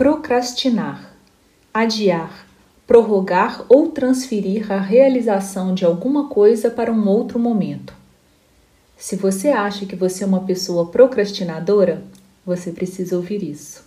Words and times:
procrastinar, 0.00 1.14
adiar, 1.74 2.46
prorrogar 2.86 3.66
ou 3.68 3.90
transferir 3.90 4.72
a 4.72 4.80
realização 4.80 5.74
de 5.74 5.84
alguma 5.84 6.30
coisa 6.30 6.70
para 6.70 6.90
um 6.90 7.06
outro 7.06 7.38
momento. 7.38 7.92
Se 8.96 9.14
você 9.14 9.48
acha 9.48 9.84
que 9.84 9.94
você 9.94 10.24
é 10.24 10.26
uma 10.26 10.44
pessoa 10.44 10.86
procrastinadora, 10.86 12.02
você 12.46 12.72
precisa 12.72 13.14
ouvir 13.14 13.42
isso. 13.42 13.84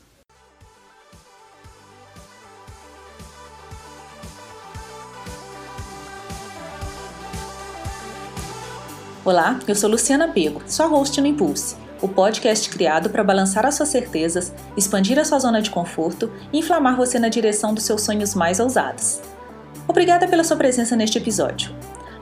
Olá, 9.25 9.59
eu 9.67 9.73
sou 9.73 9.89
Luciana 9.89 10.27
Pego, 10.27 10.61
sua 10.67 10.85
host 10.85 11.19
no 11.19 11.25
Impulse 11.25 11.81
o 12.03 12.07
podcast 12.09 12.69
criado 12.69 13.09
para 13.09 13.23
balançar 13.23 13.65
as 13.65 13.75
suas 13.75 13.87
certezas, 13.87 14.53
expandir 14.75 15.17
a 15.17 15.23
sua 15.23 15.39
zona 15.39 15.61
de 15.61 15.69
conforto 15.69 16.29
e 16.51 16.59
inflamar 16.59 16.97
você 16.97 17.17
na 17.17 17.29
direção 17.29 17.73
dos 17.73 17.85
seus 17.85 18.01
sonhos 18.01 18.35
mais 18.35 18.59
ousados. 18.59 19.21
Obrigada 19.87 20.27
pela 20.27 20.43
sua 20.43 20.57
presença 20.57 20.97
neste 20.97 21.17
episódio. 21.17 21.73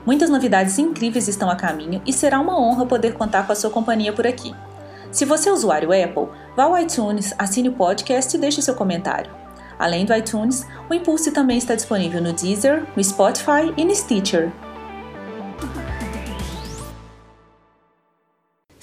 Muitas 0.06 0.30
novidades 0.30 0.78
incríveis 0.78 1.26
estão 1.26 1.50
a 1.50 1.56
caminho 1.56 2.00
e 2.06 2.12
será 2.12 2.38
uma 2.38 2.56
honra 2.56 2.86
poder 2.86 3.14
contar 3.14 3.44
com 3.44 3.52
a 3.52 3.56
sua 3.56 3.70
companhia 3.70 4.12
por 4.12 4.24
aqui. 4.24 4.54
Se 5.10 5.24
você 5.24 5.48
é 5.48 5.52
usuário 5.52 5.90
Apple, 5.92 6.28
vá 6.56 6.62
ao 6.62 6.78
iTunes, 6.78 7.34
assine 7.36 7.68
o 7.68 7.72
podcast 7.72 8.36
e 8.36 8.40
deixe 8.40 8.62
seu 8.62 8.76
comentário. 8.76 9.32
Além 9.80 10.04
do 10.04 10.14
iTunes, 10.14 10.64
o 10.88 10.94
Impulse 10.94 11.32
também 11.32 11.58
está 11.58 11.74
disponível 11.74 12.22
no 12.22 12.32
Deezer, 12.32 12.86
no 12.96 13.02
Spotify 13.02 13.74
e 13.76 13.84
no 13.84 13.94
Stitcher. 13.94 14.52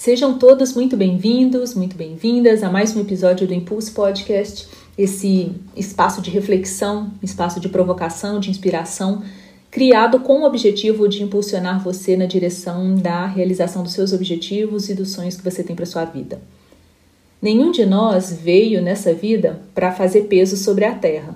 Sejam 0.10 0.40
todos 0.40 0.74
muito 0.74 0.98
bem-vindos, 0.98 1.76
muito 1.76 1.96
bem-vindas 1.96 2.64
a 2.64 2.72
mais 2.72 2.96
um 2.96 3.00
episódio 3.00 3.46
do 3.46 3.54
Impulso 3.54 3.94
Podcast, 3.94 4.68
esse 4.98 5.52
espaço 5.76 6.20
de 6.20 6.32
reflexão, 6.32 7.12
espaço 7.22 7.60
de 7.60 7.70
provocação, 7.70 8.40
de 8.40 8.50
inspiração, 8.50 9.22
criado 9.70 10.20
com 10.22 10.42
o 10.42 10.46
objetivo 10.46 11.08
de 11.08 11.22
impulsionar 11.22 11.84
você 11.84 12.18
na 12.18 12.26
direção 12.26 12.96
da 12.96 13.28
realização 13.28 13.84
dos 13.84 13.94
seus 13.94 14.12
objetivos 14.12 14.90
e 14.90 14.96
dos 14.96 15.12
sonhos 15.12 15.36
que 15.36 15.44
você 15.44 15.62
tem 15.62 15.76
para 15.76 15.86
sua 15.86 16.06
vida. 16.06 16.42
Nenhum 17.40 17.70
de 17.70 17.86
nós 17.86 18.34
veio 18.34 18.82
nessa 18.82 19.14
vida 19.14 19.62
para 19.76 19.92
fazer 19.92 20.22
peso 20.22 20.58
sobre 20.58 20.86
a 20.86 20.96
terra. 20.96 21.36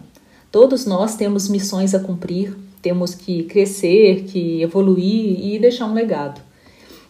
Todos 0.51 0.87
nós 0.87 1.15
temos 1.15 1.47
missões 1.47 1.93
a 1.93 1.99
cumprir, 1.99 2.57
temos 2.81 3.13
que 3.13 3.43
crescer, 3.43 4.23
que 4.23 4.63
evoluir 4.63 5.45
e 5.45 5.59
deixar 5.59 5.85
um 5.85 5.93
legado. 5.93 6.41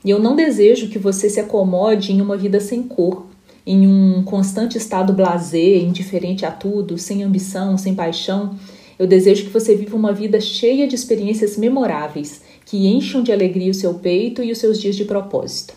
E 0.04 0.10
eu 0.10 0.20
não 0.20 0.36
desejo 0.36 0.90
que 0.90 1.00
você 1.00 1.30
se 1.30 1.40
acomode 1.40 2.12
em 2.12 2.22
uma 2.22 2.36
vida 2.36 2.60
sem 2.60 2.84
cor, 2.84 3.26
em 3.66 3.88
um 3.88 4.24
constante 4.24 4.78
estado 4.78 5.14
blasé, 5.14 5.78
indiferente 5.78 6.46
a 6.46 6.52
tudo, 6.52 6.98
sem 6.98 7.24
ambição, 7.24 7.78
sem 7.78 7.96
paixão. 7.96 8.58
Eu 9.00 9.08
desejo 9.08 9.46
que 9.46 9.50
você 9.50 9.76
viva 9.76 9.96
uma 9.96 10.12
vida 10.12 10.42
cheia 10.42 10.86
de 10.88 10.96
experiências 10.96 11.58
memoráveis, 11.58 12.42
que 12.66 12.88
encham 12.88 13.24
de 13.24 13.32
alegria 13.32 13.72
o 13.72 13.74
seu 13.74 13.94
peito 13.94 14.44
e 14.44 14.52
os 14.52 14.58
seus 14.58 14.80
dias 14.80 14.96
de 14.96 15.06
propósito. 15.06 15.74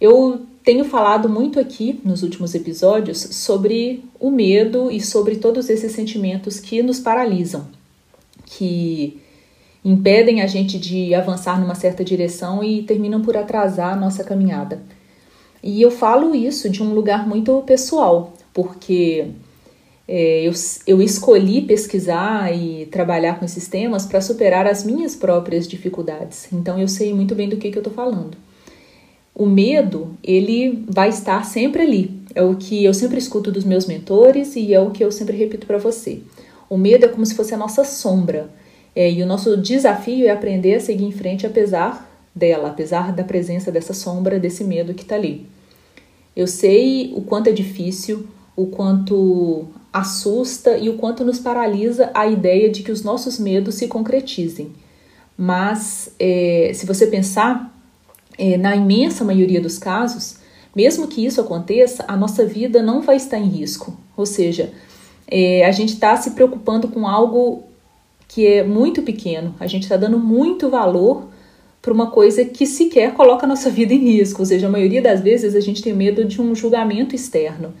Eu 0.00 0.42
tenho 0.64 0.84
falado 0.84 1.28
muito 1.28 1.58
aqui 1.58 2.00
nos 2.04 2.22
últimos 2.22 2.54
episódios 2.54 3.18
sobre 3.18 4.04
o 4.18 4.30
medo 4.30 4.90
e 4.90 5.00
sobre 5.00 5.36
todos 5.36 5.70
esses 5.70 5.92
sentimentos 5.92 6.60
que 6.60 6.82
nos 6.82 7.00
paralisam, 7.00 7.66
que 8.44 9.18
impedem 9.84 10.42
a 10.42 10.46
gente 10.46 10.78
de 10.78 11.14
avançar 11.14 11.60
numa 11.60 11.74
certa 11.74 12.04
direção 12.04 12.62
e 12.62 12.82
terminam 12.82 13.22
por 13.22 13.36
atrasar 13.36 13.92
a 13.92 13.96
nossa 13.96 14.24
caminhada. 14.24 14.80
E 15.62 15.82
eu 15.82 15.90
falo 15.90 16.34
isso 16.34 16.68
de 16.70 16.82
um 16.82 16.92
lugar 16.94 17.26
muito 17.26 17.62
pessoal, 17.62 18.32
porque 18.52 19.28
é, 20.06 20.42
eu, 20.42 20.52
eu 20.86 21.02
escolhi 21.02 21.62
pesquisar 21.62 22.54
e 22.54 22.86
trabalhar 22.86 23.38
com 23.38 23.44
esses 23.44 23.68
temas 23.68 24.06
para 24.06 24.20
superar 24.20 24.66
as 24.66 24.84
minhas 24.84 25.14
próprias 25.14 25.68
dificuldades. 25.68 26.48
Então 26.52 26.78
eu 26.78 26.88
sei 26.88 27.12
muito 27.12 27.34
bem 27.34 27.48
do 27.48 27.56
que, 27.56 27.70
que 27.70 27.76
eu 27.76 27.80
estou 27.80 27.92
falando. 27.92 28.36
O 29.34 29.46
medo, 29.46 30.16
ele 30.24 30.84
vai 30.88 31.10
estar 31.10 31.44
sempre 31.44 31.82
ali. 31.82 32.18
É 32.34 32.42
o 32.42 32.56
que 32.56 32.84
eu 32.84 32.94
sempre 32.94 33.18
escuto 33.18 33.52
dos 33.52 33.64
meus 33.64 33.86
mentores 33.86 34.56
e 34.56 34.74
é 34.74 34.80
o 34.80 34.90
que 34.90 35.04
eu 35.04 35.12
sempre 35.12 35.36
repito 35.36 35.66
para 35.66 35.78
você. 35.78 36.22
O 36.68 36.76
medo 36.76 37.04
é 37.04 37.08
como 37.08 37.24
se 37.24 37.34
fosse 37.34 37.54
a 37.54 37.58
nossa 37.58 37.84
sombra. 37.84 38.50
É, 38.98 39.08
e 39.08 39.22
o 39.22 39.26
nosso 39.26 39.56
desafio 39.56 40.26
é 40.26 40.30
aprender 40.30 40.74
a 40.74 40.80
seguir 40.80 41.04
em 41.04 41.12
frente 41.12 41.46
apesar 41.46 42.10
dela, 42.34 42.70
apesar 42.70 43.12
da 43.12 43.22
presença 43.22 43.70
dessa 43.70 43.94
sombra, 43.94 44.40
desse 44.40 44.64
medo 44.64 44.92
que 44.92 45.02
está 45.02 45.14
ali. 45.14 45.46
Eu 46.34 46.48
sei 46.48 47.12
o 47.14 47.20
quanto 47.20 47.46
é 47.48 47.52
difícil, 47.52 48.26
o 48.56 48.66
quanto 48.66 49.68
assusta 49.92 50.76
e 50.76 50.90
o 50.90 50.96
quanto 50.96 51.24
nos 51.24 51.38
paralisa 51.38 52.10
a 52.12 52.26
ideia 52.26 52.68
de 52.68 52.82
que 52.82 52.90
os 52.90 53.04
nossos 53.04 53.38
medos 53.38 53.76
se 53.76 53.86
concretizem. 53.86 54.72
Mas 55.36 56.10
é, 56.18 56.72
se 56.74 56.84
você 56.84 57.06
pensar, 57.06 57.72
é, 58.36 58.56
na 58.56 58.74
imensa 58.74 59.24
maioria 59.24 59.60
dos 59.60 59.78
casos, 59.78 60.38
mesmo 60.74 61.06
que 61.06 61.24
isso 61.24 61.40
aconteça, 61.40 62.04
a 62.08 62.16
nossa 62.16 62.44
vida 62.44 62.82
não 62.82 63.00
vai 63.00 63.14
estar 63.14 63.38
em 63.38 63.46
risco. 63.46 63.96
Ou 64.16 64.26
seja, 64.26 64.72
é, 65.28 65.64
a 65.64 65.70
gente 65.70 65.92
está 65.92 66.16
se 66.16 66.32
preocupando 66.32 66.88
com 66.88 67.06
algo 67.06 67.67
que 68.28 68.46
é 68.46 68.62
muito 68.62 69.02
pequeno. 69.02 69.54
A 69.58 69.66
gente 69.66 69.84
está 69.84 69.96
dando 69.96 70.18
muito 70.18 70.68
valor 70.68 71.26
para 71.80 71.92
uma 71.92 72.10
coisa 72.10 72.44
que 72.44 72.66
sequer 72.66 73.14
coloca 73.14 73.46
a 73.46 73.48
nossa 73.48 73.70
vida 73.70 73.94
em 73.94 73.98
risco. 73.98 74.42
Ou 74.42 74.46
seja, 74.46 74.66
a 74.66 74.70
maioria 74.70 75.00
das 75.00 75.22
vezes 75.22 75.54
a 75.54 75.60
gente 75.60 75.82
tem 75.82 75.94
medo 75.94 76.24
de 76.24 76.40
um 76.40 76.54
julgamento 76.54 77.14
externo. 77.14 77.72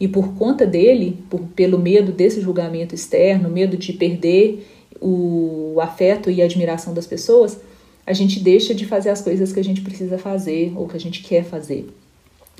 E 0.00 0.08
por 0.08 0.34
conta 0.34 0.66
dele, 0.66 1.18
por, 1.30 1.40
pelo 1.54 1.78
medo 1.78 2.10
desse 2.10 2.40
julgamento 2.40 2.94
externo, 2.94 3.48
medo 3.48 3.76
de 3.76 3.92
perder 3.92 4.66
o 5.00 5.78
afeto 5.80 6.30
e 6.30 6.42
a 6.42 6.44
admiração 6.44 6.92
das 6.92 7.06
pessoas, 7.06 7.58
a 8.06 8.12
gente 8.12 8.40
deixa 8.40 8.74
de 8.74 8.84
fazer 8.84 9.10
as 9.10 9.20
coisas 9.20 9.52
que 9.52 9.60
a 9.60 9.64
gente 9.64 9.80
precisa 9.80 10.18
fazer 10.18 10.72
ou 10.76 10.88
que 10.88 10.96
a 10.96 11.00
gente 11.00 11.22
quer 11.22 11.44
fazer. 11.44 11.86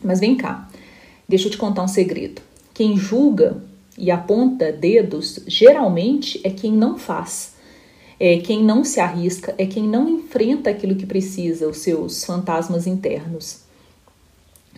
Mas 0.03 0.21
vem 0.21 0.37
cá, 0.37 0.69
deixa 1.29 1.49
eu 1.49 1.51
te 1.51 1.59
contar 1.59 1.83
um 1.83 1.89
segredo. 1.89 2.41
Quem 2.73 2.97
julga 2.97 3.57
e 3.97 4.11
aponta 4.11 4.73
dedos 4.73 5.41
geralmente 5.47 6.41
é 6.45 6.51
quem 6.51 6.73
não 6.73 6.99
faz, 6.99 7.55
é 8.19 8.39
quem 8.39 8.63
não 8.63 8.85
se 8.85 9.01
arrisca, 9.01 9.55
é 9.59 9.67
quem 9.67 9.89
não 9.89 10.09
enfrenta 10.09 10.71
aquilo 10.71 10.95
que 10.95 11.07
precisa, 11.07 11.69
os 11.69 11.79
seus 11.79 12.25
fantasmas 12.25 12.87
internos. 12.87 13.61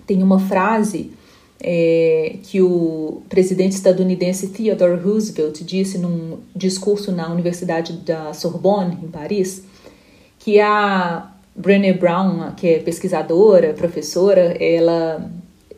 Tem 0.06 0.22
uma 0.22 0.38
frase 0.38 1.12
é, 1.60 2.36
que 2.42 2.60
o 2.60 3.22
presidente 3.28 3.72
estadunidense 3.72 4.48
Theodore 4.48 5.00
Roosevelt 5.00 5.62
disse 5.62 5.98
num 5.98 6.38
discurso 6.54 7.10
na 7.12 7.30
Universidade 7.32 7.94
da 7.94 8.32
Sorbonne, 8.32 8.98
em 9.02 9.08
Paris, 9.08 9.64
que 10.38 10.60
a 10.60 11.32
Brené 11.54 11.92
Brown, 11.92 12.52
que 12.54 12.68
é 12.68 12.78
pesquisadora, 12.78 13.72
professora, 13.72 14.56
ela 14.62 15.30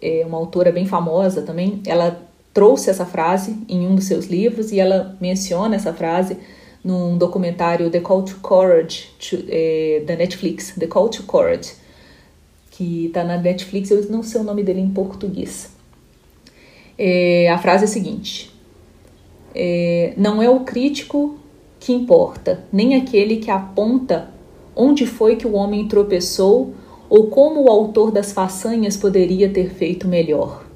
é 0.02 0.24
uma 0.26 0.36
autora 0.36 0.70
bem 0.72 0.86
famosa 0.86 1.42
também, 1.42 1.80
ela 1.86 2.27
trouxe 2.52 2.90
essa 2.90 3.06
frase 3.06 3.56
em 3.68 3.86
um 3.86 3.94
dos 3.94 4.04
seus 4.04 4.26
livros 4.26 4.72
e 4.72 4.80
ela 4.80 5.16
menciona 5.20 5.76
essa 5.76 5.92
frase 5.92 6.36
num 6.82 7.18
documentário 7.18 7.90
The 7.90 8.00
Call 8.00 8.22
to 8.22 8.36
Courage 8.36 9.10
to, 9.18 9.44
é, 9.48 10.02
da 10.06 10.16
Netflix, 10.16 10.74
The 10.78 10.86
Call 10.86 11.08
to 11.08 11.24
Courage, 11.24 11.74
que 12.70 13.06
está 13.06 13.24
na 13.24 13.36
Netflix, 13.36 13.90
eu 13.90 14.08
não 14.10 14.22
sei 14.22 14.40
o 14.40 14.44
nome 14.44 14.62
dele 14.62 14.80
em 14.80 14.90
português. 14.90 15.70
É, 16.96 17.48
a 17.50 17.58
frase 17.58 17.84
é 17.84 17.86
a 17.86 17.90
seguinte: 17.90 18.52
é, 19.54 20.14
Não 20.16 20.42
é 20.42 20.48
o 20.48 20.60
crítico 20.60 21.38
que 21.80 21.92
importa, 21.92 22.64
nem 22.72 22.96
aquele 22.96 23.36
que 23.36 23.50
aponta 23.50 24.30
onde 24.74 25.06
foi 25.06 25.36
que 25.36 25.46
o 25.46 25.54
homem 25.54 25.88
tropeçou 25.88 26.74
ou 27.10 27.28
como 27.28 27.64
o 27.64 27.70
autor 27.70 28.10
das 28.10 28.32
façanhas 28.32 28.96
poderia 28.96 29.48
ter 29.48 29.70
feito 29.70 30.06
melhor. 30.06 30.67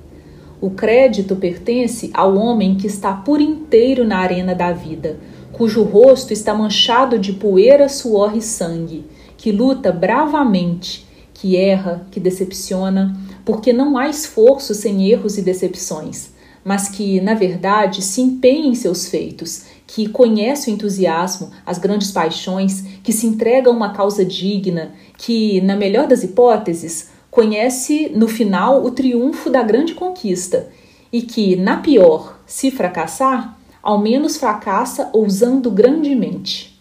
O 0.63 0.71
crédito 0.71 1.35
pertence 1.35 2.09
ao 2.15 2.37
homem 2.37 2.77
que 2.77 2.87
está 2.87 3.13
por 3.13 3.41
inteiro 3.41 4.05
na 4.05 4.19
arena 4.19 4.55
da 4.55 4.71
vida, 4.71 5.19
cujo 5.53 5.83
rosto 5.83 6.33
está 6.33 6.55
manchado 6.55 7.19
de 7.19 7.33
poeira, 7.33 7.89
suor 7.89 8.37
e 8.37 8.41
sangue, 8.41 9.05
que 9.37 9.51
luta 9.51 9.91
bravamente, 9.91 11.05
que 11.35 11.57
erra, 11.57 12.07
que 12.13 12.21
decepciona, 12.21 13.13
porque 13.45 13.73
não 13.73 13.99
há 13.99 14.09
esforço 14.09 14.73
sem 14.73 15.11
erros 15.11 15.37
e 15.37 15.43
decepções, 15.43 16.31
mas 16.65 16.89
que, 16.89 17.21
na 17.21 17.35
verdade, 17.35 18.01
se 18.01 18.21
empenha 18.21 18.69
em 18.69 18.77
seus 18.77 19.09
feitos, 19.09 19.65
que 19.85 20.09
conhece 20.11 20.71
o 20.71 20.73
entusiasmo, 20.73 21.51
as 21.67 21.77
grandes 21.77 22.13
paixões, 22.13 22.85
que 23.03 23.13
se 23.13 23.27
entrega 23.27 23.69
a 23.69 23.73
uma 23.73 23.93
causa 23.93 24.25
digna, 24.25 24.93
que, 25.19 25.61
na 25.63 25.75
melhor 25.75 26.07
das 26.07 26.23
hipóteses, 26.23 27.11
conhece 27.33 28.13
no 28.15 28.29
final 28.29 28.85
o 28.85 28.93
triunfo 28.93 29.51
da 29.51 29.65
grande 29.65 29.95
conquista 29.95 30.69
e 31.13 31.23
que, 31.23 31.57
na 31.57 31.79
pior, 31.79 32.39
se 32.47 32.71
fracassar, 32.71 33.59
ao 33.83 33.99
menos 33.99 34.37
fracassa 34.37 35.11
ousando 35.13 35.69
grandemente. 35.71 36.79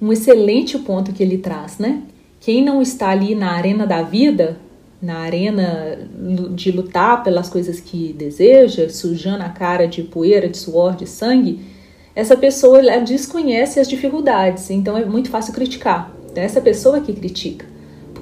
Um 0.00 0.10
excelente 0.10 0.78
ponto 0.78 1.12
que 1.12 1.22
ele 1.22 1.36
traz, 1.36 1.76
né? 1.78 2.04
Quem 2.40 2.64
não 2.64 2.80
está 2.80 3.10
ali 3.10 3.34
na 3.34 3.52
arena 3.52 3.86
da 3.86 4.00
vida 4.00 4.58
na 5.00 5.20
arena 5.20 5.98
de 6.54 6.70
lutar 6.70 7.22
pelas 7.22 7.48
coisas 7.48 7.80
que 7.80 8.12
deseja, 8.12 8.88
sujando 8.90 9.42
a 9.42 9.48
cara 9.48 9.88
de 9.88 10.02
poeira, 10.02 10.48
de 10.48 10.58
suor, 10.58 10.94
de 10.94 11.06
sangue, 11.06 11.60
essa 12.14 12.36
pessoa 12.36 12.80
ela 12.80 12.98
desconhece 12.98 13.80
as 13.80 13.88
dificuldades, 13.88 14.68
então 14.68 14.96
é 14.98 15.04
muito 15.04 15.30
fácil 15.30 15.54
criticar. 15.54 16.14
É 16.34 16.44
essa 16.44 16.60
pessoa 16.60 17.00
que 17.00 17.12
critica. 17.14 17.64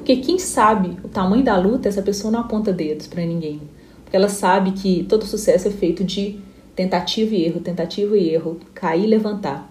Porque 0.08 0.22
quem 0.22 0.38
sabe 0.38 0.96
o 1.04 1.08
tamanho 1.08 1.44
da 1.44 1.54
luta, 1.58 1.86
essa 1.86 2.00
pessoa 2.00 2.32
não 2.32 2.40
aponta 2.40 2.72
dedos 2.72 3.06
para 3.06 3.26
ninguém. 3.26 3.60
Porque 4.02 4.16
ela 4.16 4.30
sabe 4.30 4.72
que 4.72 5.04
todo 5.06 5.26
sucesso 5.26 5.68
é 5.68 5.70
feito 5.70 6.02
de 6.02 6.40
tentativa 6.74 7.34
e 7.34 7.44
erro, 7.44 7.60
tentativa 7.60 8.16
e 8.16 8.30
erro, 8.30 8.58
cair 8.72 9.04
e 9.04 9.06
levantar. 9.06 9.70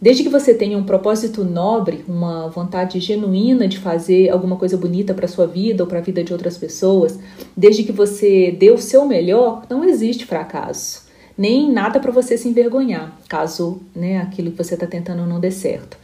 Desde 0.00 0.22
que 0.22 0.30
você 0.30 0.54
tenha 0.54 0.78
um 0.78 0.84
propósito 0.84 1.44
nobre, 1.44 2.02
uma 2.08 2.48
vontade 2.48 2.98
genuína 3.00 3.68
de 3.68 3.76
fazer 3.76 4.30
alguma 4.30 4.56
coisa 4.56 4.78
bonita 4.78 5.12
para 5.12 5.28
sua 5.28 5.46
vida 5.46 5.82
ou 5.82 5.86
para 5.86 5.98
a 5.98 6.02
vida 6.02 6.24
de 6.24 6.32
outras 6.32 6.56
pessoas, 6.56 7.18
desde 7.54 7.82
que 7.82 7.92
você 7.92 8.50
dê 8.50 8.70
o 8.70 8.78
seu 8.78 9.04
melhor, 9.04 9.64
não 9.68 9.84
existe 9.84 10.24
fracasso, 10.24 11.06
nem 11.36 11.70
nada 11.70 12.00
para 12.00 12.10
você 12.10 12.38
se 12.38 12.48
envergonhar, 12.48 13.14
caso 13.28 13.82
né, 13.94 14.22
aquilo 14.22 14.52
que 14.52 14.56
você 14.56 14.72
está 14.72 14.86
tentando 14.86 15.26
não 15.26 15.38
dê 15.38 15.50
certo. 15.50 15.98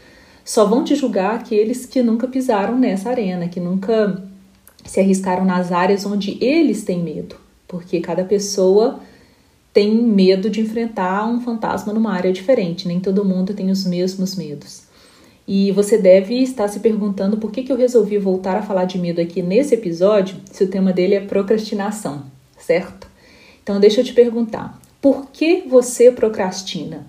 Só 0.47 0.65
vão 0.65 0.85
te 0.85 0.95
julgar 0.95 1.35
aqueles 1.35 1.85
que 1.87 2.01
nunca 2.05 2.29
pisaram 2.29 2.79
nessa 2.79 3.11
arena, 3.11 3.49
que 3.49 3.59
nunca 3.59 4.23
se 4.85 5.01
arriscaram 5.01 5.45
nas 5.45 5.73
áreas 5.73 6.07
onde 6.07 6.39
eles 6.41 6.85
têm 6.85 7.03
medo, 7.03 7.35
porque 7.67 7.99
cada 7.99 8.23
pessoa 8.23 9.01
tem 9.75 9.93
medo 9.93 10.49
de 10.49 10.61
enfrentar 10.61 11.27
um 11.27 11.41
fantasma 11.41 11.93
numa 11.93 12.13
área 12.13 12.33
diferente, 12.33 12.87
nem 12.87 13.01
todo 13.01 13.25
mundo 13.25 13.55
tem 13.55 13.73
os 13.73 13.85
mesmos 13.85 14.37
medos. 14.37 14.85
E 15.49 15.73
você 15.73 15.99
deve 15.99 16.41
estar 16.41 16.69
se 16.69 16.79
perguntando 16.79 17.39
por 17.39 17.51
que, 17.51 17.65
que 17.65 17.73
eu 17.73 17.77
resolvi 17.77 18.17
voltar 18.17 18.57
a 18.57 18.63
falar 18.63 18.85
de 18.85 19.01
medo 19.01 19.21
aqui 19.21 19.43
nesse 19.43 19.75
episódio, 19.75 20.37
se 20.53 20.63
o 20.63 20.69
tema 20.69 20.93
dele 20.93 21.17
é 21.17 21.21
procrastinação, 21.21 22.23
certo? 22.57 23.09
Então 23.65 23.81
deixa 23.81 24.01
eu 24.01 24.05
te 24.05 24.13
perguntar, 24.13 24.81
por 25.01 25.27
que 25.33 25.63
você 25.63 26.13
procrastina? 26.13 27.05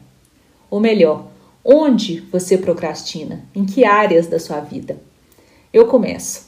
Ou 0.71 0.79
melhor, 0.79 1.36
onde 1.63 2.21
você 2.31 2.57
procrastina? 2.57 3.43
Em 3.55 3.65
que 3.65 3.85
áreas 3.85 4.27
da 4.27 4.39
sua 4.39 4.59
vida? 4.59 4.97
Eu 5.73 5.87
começo. 5.87 6.47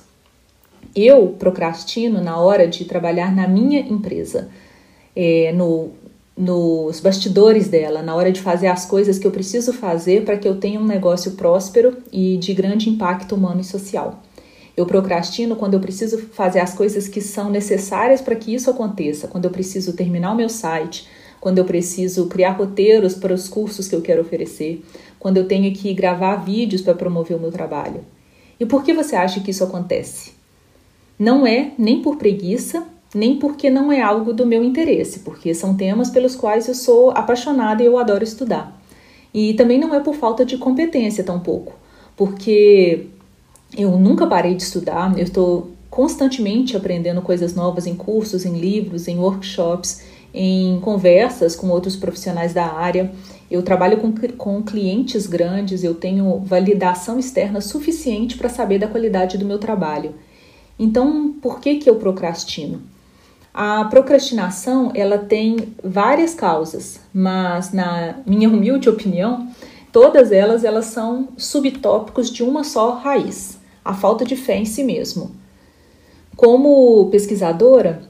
Eu 0.96 1.36
procrastino 1.38 2.22
na 2.22 2.38
hora 2.38 2.68
de 2.68 2.86
trabalhar 2.86 3.36
na 3.36 3.48
minha 3.48 3.80
empresa. 3.80 4.50
É, 5.16 5.52
no 5.54 5.92
nos 6.40 7.02
bastidores 7.02 7.68
dela, 7.68 8.02
na 8.02 8.16
hora 8.16 8.32
de 8.32 8.40
fazer 8.40 8.68
as 8.68 8.86
coisas 8.86 9.20
que 9.20 9.28
eu 9.28 9.32
preciso 9.32 9.74
fazer 9.74 10.24
para 10.24 10.38
que 10.38 10.48
eu 10.48 10.56
tenha 10.56 10.80
um 10.80 10.86
negócio 10.86 11.32
próspero 11.32 11.98
e 12.14 12.38
de 12.38 12.54
grande 12.54 12.90
impacto 12.90 13.36
humano 13.36 13.60
e 13.60 13.64
social. 13.66 14.24
Eu 14.78 14.86
procrastino 14.86 15.58
quando 15.58 15.74
eu 15.74 15.82
preciso 15.82 16.18
fazer 16.18 16.62
as 16.62 16.74
coisas 16.74 17.10
que 17.10 17.20
são 17.20 17.50
necessárias 17.50 18.22
para 18.22 18.38
que 18.38 18.56
isso 18.56 18.70
aconteça, 18.70 19.28
quando 19.28 19.44
eu 19.44 19.52
preciso 19.52 19.92
terminar 19.92 20.32
o 20.32 20.36
meu 20.36 20.48
site, 20.48 21.06
quando 21.40 21.58
eu 21.58 21.66
preciso 21.66 22.28
criar 22.28 22.52
roteiros 22.52 23.16
para 23.16 23.34
os 23.34 23.48
cursos 23.48 23.88
que 23.88 23.96
eu 23.96 24.02
quero 24.02 24.22
oferecer, 24.22 24.84
quando 25.18 25.38
eu 25.38 25.48
tenho 25.48 25.74
que 25.74 25.94
gravar 25.94 26.36
vídeos 26.38 26.82
para 26.82 26.94
promover 26.94 27.38
o 27.38 27.40
meu 27.40 27.52
trabalho. 27.52 28.02
E 28.60 28.66
por 28.66 28.84
que 28.84 28.94
você 28.94 29.16
acha 29.16 29.40
que 29.40 29.52
isso 29.52 29.64
acontece? 29.64 30.34
Não 31.18 31.46
é 31.46 31.72
nem 31.78 32.02
por 32.02 32.18
preguiça 32.18 32.86
nem 33.14 33.38
porque 33.38 33.70
não 33.70 33.92
é 33.92 34.02
algo 34.02 34.34
do 34.34 34.46
meu 34.46 34.64
interesse, 34.64 35.20
porque 35.20 35.54
são 35.54 35.76
temas 35.76 36.10
pelos 36.10 36.36
quais 36.36 36.68
eu 36.68 36.76
sou 36.76 37.12
apaixonada 37.12 37.82
e 37.82 37.86
eu 37.86 37.98
adoro 37.98 38.24
estudar. 38.24 38.80
E 39.34 39.54
também 39.54 39.80
não 39.80 39.94
é 39.94 40.00
por 40.00 40.16
falta 40.16 40.46
de 40.46 40.58
competência 40.58 41.24
tampouco, 41.24 41.74
porque 42.16 43.08
eu 43.78 43.98
nunca 43.98 44.28
parei 44.28 44.56
de 44.56 44.64
estudar, 44.64 45.18
eu 45.18 45.24
estou 45.24 45.72
constantemente 45.90 46.78
aprendendo 46.78 47.22
coisas 47.22 47.56
novas 47.56 47.88
em 47.88 47.96
cursos, 47.96 48.46
em 48.46 48.60
livros, 48.60 49.08
em 49.08 49.18
workshops, 49.18 50.04
em 50.42 50.80
conversas 50.80 51.54
com 51.54 51.68
outros 51.68 51.98
profissionais 51.98 52.54
da 52.54 52.66
área. 52.66 53.12
Eu 53.52 53.62
trabalho 53.62 53.98
com, 53.98 54.14
com 54.38 54.64
clientes 54.64 55.28
grandes, 55.28 55.84
eu 55.84 55.94
tenho 55.94 56.40
validação 56.40 57.20
externa 57.20 57.60
suficiente 57.60 58.38
para 58.38 58.48
saber 58.48 58.80
da 58.80 58.88
qualidade 58.88 59.38
do 59.38 59.44
meu 59.44 59.60
trabalho. 59.60 60.16
Então, 60.80 61.34
por 61.42 61.60
que, 61.60 61.76
que 61.76 61.90
eu 61.90 61.98
procrastino? 61.98 62.82
A 63.54 63.84
procrastinação 63.84 64.94
ela 64.96 65.18
tem 65.18 65.76
várias 65.84 66.34
causas, 66.34 67.02
mas 67.14 67.74
na 67.74 68.20
minha 68.26 68.48
humilde 68.48 68.88
opinião, 68.88 69.46
todas 69.92 70.32
elas 70.32 70.64
elas 70.64 70.86
são 70.86 71.28
subtópicos 71.36 72.32
de 72.32 72.44
uma 72.44 72.64
só 72.64 72.92
raiz, 72.92 73.58
a 73.84 73.94
falta 73.94 74.24
de 74.24 74.38
fé 74.38 74.56
em 74.56 74.66
si 74.66 74.86
mesmo. 74.86 75.36
Como 76.38 77.10
pesquisadora, 77.10 78.09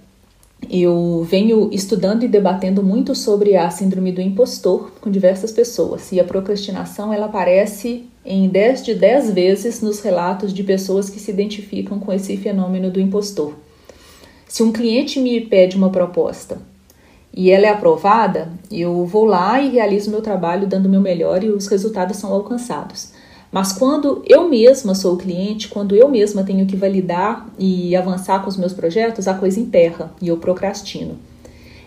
eu 0.69 1.25
venho 1.29 1.69
estudando 1.71 2.23
e 2.23 2.27
debatendo 2.27 2.83
muito 2.83 3.15
sobre 3.15 3.55
a 3.55 3.69
síndrome 3.69 4.11
do 4.11 4.21
impostor 4.21 4.91
com 4.99 5.09
diversas 5.09 5.51
pessoas, 5.51 6.11
e 6.11 6.19
a 6.19 6.23
procrastinação 6.23 7.13
ela 7.13 7.27
aparece 7.27 8.05
em 8.25 8.47
10 8.49 8.85
de 8.85 8.95
10 8.95 9.31
vezes 9.31 9.81
nos 9.81 9.99
relatos 10.01 10.53
de 10.53 10.63
pessoas 10.63 11.09
que 11.09 11.19
se 11.19 11.31
identificam 11.31 11.99
com 11.99 12.11
esse 12.11 12.35
fenômeno 12.37 12.91
do 12.91 12.99
impostor. 12.99 13.53
Se 14.47 14.63
um 14.63 14.71
cliente 14.71 15.19
me 15.19 15.41
pede 15.41 15.77
uma 15.77 15.91
proposta 15.91 16.57
e 17.33 17.51
ela 17.51 17.67
é 17.67 17.69
aprovada, 17.69 18.51
eu 18.71 19.05
vou 19.05 19.25
lá 19.25 19.61
e 19.61 19.69
realizo 19.69 20.11
meu 20.11 20.21
trabalho 20.21 20.67
dando 20.67 20.89
meu 20.89 20.99
melhor 20.99 21.43
e 21.43 21.49
os 21.49 21.67
resultados 21.67 22.17
são 22.17 22.33
alcançados. 22.33 23.13
Mas 23.51 23.71
quando 23.71 24.21
eu 24.27 24.47
mesma 24.47 24.93
sou 24.93 25.15
o 25.15 25.17
cliente, 25.17 25.69
quando 25.69 25.95
eu 25.95 26.07
mesma 26.07 26.43
tenho 26.43 26.65
que 26.65 26.75
validar 26.75 27.47
e 27.57 27.95
avançar 27.95 28.43
com 28.43 28.49
os 28.49 28.57
meus 28.57 28.73
projetos, 28.73 29.27
a 29.27 29.33
coisa 29.33 29.59
enterra 29.59 30.11
e 30.21 30.27
eu 30.27 30.37
procrastino. 30.37 31.17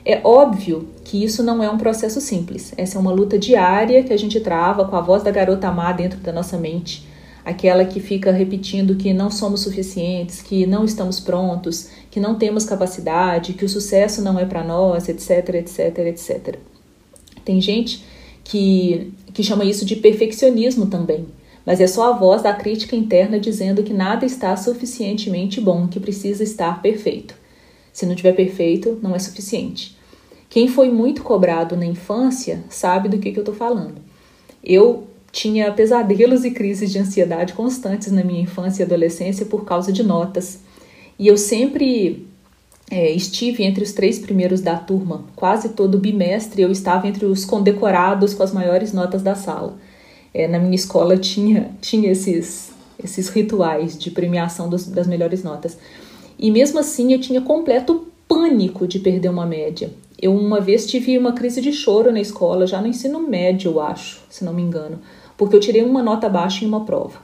É 0.04 0.20
óbvio 0.24 0.88
que 1.04 1.22
isso 1.22 1.44
não 1.44 1.62
é 1.62 1.70
um 1.70 1.78
processo 1.78 2.20
simples. 2.20 2.72
Essa 2.76 2.98
é 2.98 3.00
uma 3.00 3.12
luta 3.12 3.38
diária 3.38 4.02
que 4.02 4.12
a 4.12 4.16
gente 4.16 4.40
trava 4.40 4.84
com 4.84 4.96
a 4.96 5.00
voz 5.00 5.22
da 5.22 5.30
garota 5.30 5.70
má 5.70 5.92
dentro 5.92 6.18
da 6.18 6.32
nossa 6.32 6.58
mente 6.58 7.06
aquela 7.44 7.84
que 7.84 8.00
fica 8.00 8.30
repetindo 8.30 8.94
que 8.96 9.12
não 9.12 9.30
somos 9.30 9.60
suficientes, 9.60 10.40
que 10.40 10.66
não 10.66 10.84
estamos 10.84 11.18
prontos, 11.18 11.88
que 12.10 12.20
não 12.20 12.36
temos 12.36 12.64
capacidade, 12.64 13.54
que 13.54 13.64
o 13.64 13.68
sucesso 13.68 14.22
não 14.22 14.38
é 14.38 14.44
para 14.44 14.62
nós, 14.62 15.08
etc, 15.08 15.54
etc, 15.54 15.98
etc. 15.98 16.58
Tem 17.44 17.60
gente 17.60 18.04
que, 18.44 19.12
que 19.32 19.42
chama 19.42 19.64
isso 19.64 19.84
de 19.84 19.96
perfeccionismo 19.96 20.86
também, 20.86 21.26
mas 21.64 21.80
é 21.80 21.86
só 21.86 22.12
a 22.12 22.16
voz 22.16 22.42
da 22.42 22.52
crítica 22.52 22.96
interna 22.96 23.38
dizendo 23.38 23.82
que 23.82 23.92
nada 23.92 24.26
está 24.26 24.56
suficientemente 24.56 25.60
bom, 25.60 25.86
que 25.86 26.00
precisa 26.00 26.42
estar 26.42 26.82
perfeito. 26.82 27.34
Se 27.92 28.06
não 28.06 28.14
tiver 28.14 28.32
perfeito, 28.32 28.98
não 29.02 29.14
é 29.14 29.18
suficiente. 29.18 29.96
Quem 30.48 30.68
foi 30.68 30.90
muito 30.90 31.22
cobrado 31.22 31.76
na 31.76 31.86
infância 31.86 32.64
sabe 32.68 33.08
do 33.08 33.18
que, 33.18 33.32
que 33.32 33.38
eu 33.38 33.42
estou 33.42 33.54
falando. 33.54 34.00
Eu 34.62 35.06
tinha 35.30 35.72
pesadelos 35.72 36.44
e 36.44 36.50
crises 36.50 36.92
de 36.92 36.98
ansiedade 36.98 37.54
constantes 37.54 38.12
na 38.12 38.22
minha 38.22 38.42
infância 38.42 38.82
e 38.82 38.86
adolescência 38.86 39.46
por 39.46 39.64
causa 39.64 39.90
de 39.90 40.02
notas. 40.02 40.60
E 41.18 41.26
eu 41.26 41.38
sempre 41.38 42.26
é, 42.90 43.10
estive 43.10 43.64
entre 43.64 43.82
os 43.82 43.92
três 43.92 44.18
primeiros 44.18 44.60
da 44.60 44.76
turma. 44.76 45.24
Quase 45.34 45.70
todo 45.70 45.98
bimestre 45.98 46.60
eu 46.60 46.70
estava 46.70 47.08
entre 47.08 47.24
os 47.24 47.46
condecorados 47.46 48.34
com 48.34 48.42
as 48.42 48.52
maiores 48.52 48.92
notas 48.92 49.22
da 49.22 49.34
sala. 49.34 49.78
É, 50.34 50.48
na 50.48 50.58
minha 50.58 50.74
escola 50.74 51.16
tinha, 51.16 51.70
tinha 51.80 52.10
esses, 52.10 52.72
esses 53.02 53.28
rituais 53.28 53.98
de 53.98 54.10
premiação 54.10 54.68
dos, 54.68 54.86
das 54.86 55.06
melhores 55.06 55.42
notas. 55.42 55.78
E 56.38 56.50
mesmo 56.50 56.78
assim 56.78 57.12
eu 57.12 57.20
tinha 57.20 57.40
completo 57.40 58.06
pânico 58.26 58.86
de 58.86 58.98
perder 58.98 59.28
uma 59.28 59.46
média. 59.46 59.90
Eu 60.20 60.34
uma 60.34 60.60
vez 60.60 60.86
tive 60.86 61.18
uma 61.18 61.32
crise 61.32 61.60
de 61.60 61.72
choro 61.72 62.12
na 62.12 62.20
escola, 62.20 62.66
já 62.66 62.80
no 62.80 62.86
ensino 62.86 63.20
médio, 63.20 63.72
eu 63.72 63.80
acho, 63.80 64.20
se 64.30 64.44
não 64.44 64.54
me 64.54 64.62
engano 64.62 64.98
porque 65.42 65.56
eu 65.56 65.60
tirei 65.60 65.82
uma 65.82 66.04
nota 66.04 66.28
baixa 66.28 66.64
em 66.64 66.68
uma 66.68 66.84
prova. 66.84 67.20